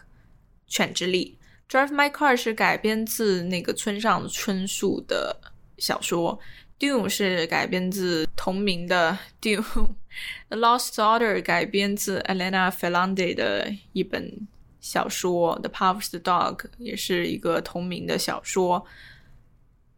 [0.68, 1.38] 犬之力。
[1.68, 5.40] Drive My Car 是改编自那个村上春树的
[5.78, 6.38] 小说
[6.82, 9.90] ，Dune 是改编自同名的 Dune。
[10.50, 14.48] The Lost Daughter 改编自 Elena Ferrante 的一本
[14.80, 18.84] 小说，《The Power of the Dog》也是一个同名的小说。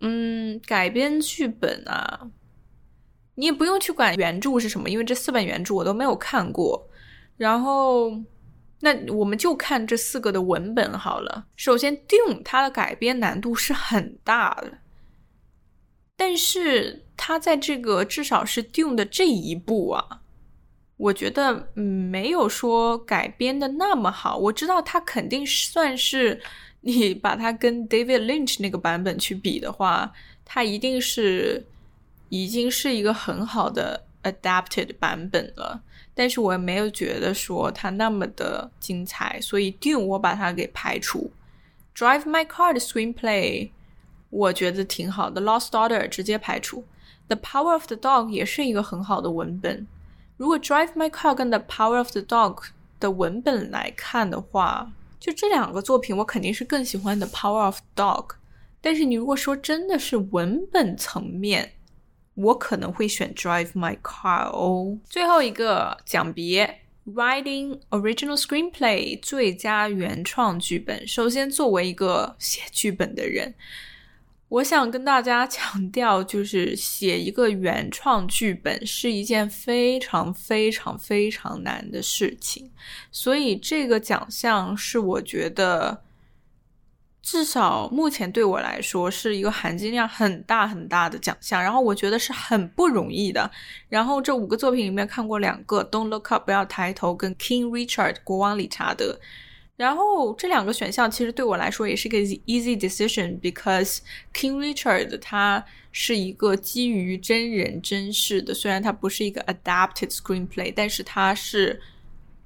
[0.00, 2.30] 嗯，改编剧本啊，
[3.36, 6.88] 你也不用去管原著是什么，因为这四本原著我都没有看过。
[7.36, 8.12] 然后，
[8.80, 11.46] 那我们就看这四个的文本好了。
[11.56, 14.78] 首先，《Dune》它的改编难度是很大的，
[16.16, 20.20] 但是它在这个至少是《Dune》的这一部啊。
[20.96, 24.36] 我觉得没有说改编的那么好。
[24.38, 26.40] 我知道它肯定算是
[26.82, 30.12] 你把它跟 David Lynch 那个版本去比的话，
[30.44, 31.66] 它一定是
[32.28, 35.82] 已经是一个很好的 adapted 版本了。
[36.14, 41.32] 但是我也没有觉得说它那么的精彩，所以 Dune 我把它给排除。
[41.96, 43.70] Drive My Car 的 screenplay
[44.34, 46.84] 我觉得挺好的，Lost Daughter 直接排除。
[47.28, 49.86] The Power of the Dog 也是一个很好的文本。
[50.36, 52.64] 如果 Drive My Car 跟 The Power of the Dog
[52.98, 58.30] 的文本来看的话，就这两个作品，我肯定是更喜欢 The Power of the Dog。
[58.80, 61.74] 但是你如果说真的是文本层面，
[62.34, 64.98] 我可能会选 Drive My Car 哦。
[65.08, 71.06] 最后一个奖别，Writing Original Screenplay 最佳原创剧本。
[71.06, 73.54] 首先，作为一个写剧本的人。
[74.54, 82.70] 我想跟大家 强调，就是写一个原创剧本是一件非常非常非常难的事情，
[83.10, 86.02] 所以这个奖项是我觉得
[87.20, 93.50] 至少目前对我来说是一个含金量很大很大的奖项，然后我觉得是很不容易的。
[93.88, 99.18] 然后这五个作品里面看过两个，《Don't Look Up》不要抬头，跟《King Richard》国王理查德。
[99.76, 103.98] 然后这两个选项其实对我来说也是个 easy decision，because
[104.32, 111.80] King Richard 他是一个基于真人真事的，虽然它不是一个 adapted screenplay，但是它是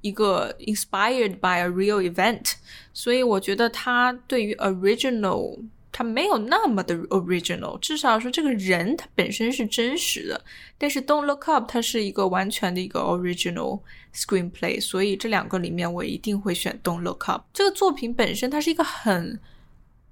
[0.01, 2.53] 一个 inspired by a real event，
[2.93, 5.59] 所以我觉得它对于 original。
[5.91, 10.39] 它没有那么的 original，至少说这个人他本身是真实的。
[10.77, 13.81] 但是 Don't Look Up 它是一个完全的一个 original
[14.13, 17.43] screenplay，所以这两个里面我一定会选 Don't Look Up。
[17.51, 19.39] 这个作品本身它是一个很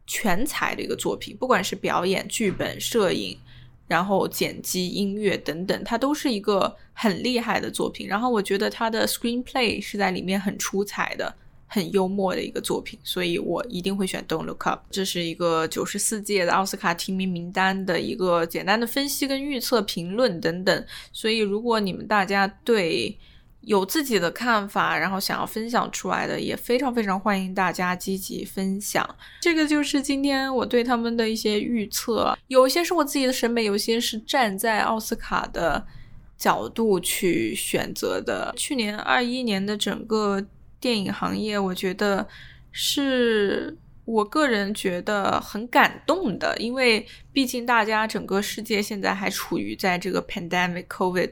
[0.08, 3.38] 全才的一个作品，不管是表演、剧本、摄影，
[3.88, 8.08] 然后剪辑、音乐等等，它都是一个很厉害的作品。
[8.08, 11.36] 然后我觉得它的 screenplay 是在里面很出彩的。
[11.70, 14.80] 很幽默的一个作品，所以我一定会选《Don't Look Up》。
[14.90, 20.86] 这是一个九十四届的奥斯卡提名名单的一个简单的分析跟预测、评论等等。
[21.12, 23.18] 所以，如果你们大家对
[23.62, 29.06] 有自己的看法，然后想要分享出来的，也非常非常欢迎大家积极分享。
[29.42, 35.86] 这个就是今天我对他们的一些预测，有些是我自己的审美，有些是站在奥斯卡的
[36.38, 38.54] 角度去选择的。
[38.56, 40.46] 去年二一年的整个。
[40.80, 42.28] 电影行业，我觉得
[42.72, 51.32] 是我个人觉得很感动的，因为毕竟大家整个世界现在还处于在这个 pandemic COVID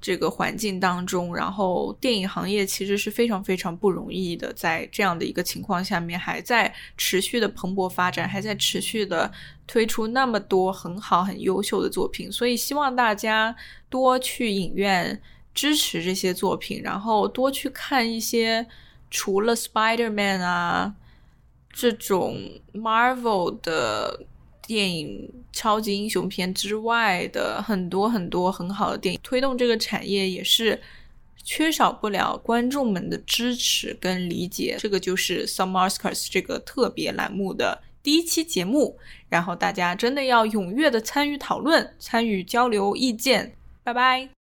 [0.00, 9.30] 这个环境当中，然后电影行业其实是非常非常不容易的，在这样的一个情况下面，还在持续的蓬勃发展，还在持续的
[9.66, 13.56] 推出那么多很好很优秀的作品，所以希望大家
[13.88, 15.20] 多去影院。
[15.54, 18.66] 支持这些作品，然后多去看一些
[19.10, 20.94] 除了 Spider-Man 啊
[21.72, 22.38] 这种
[22.72, 24.24] Marvel 的
[24.66, 30.80] 电影、超级英雄片之外的很多很多很好的电影，推动这个产业也是
[31.42, 34.76] 缺少不了观众们的支持跟理解。
[34.78, 38.98] 这个就是 Some Oscars 这个特别栏目的第一期节目，
[39.28, 43.54] 然后大家真的要踊跃的参与讨论、参与交流意见。
[43.82, 44.41] 拜拜。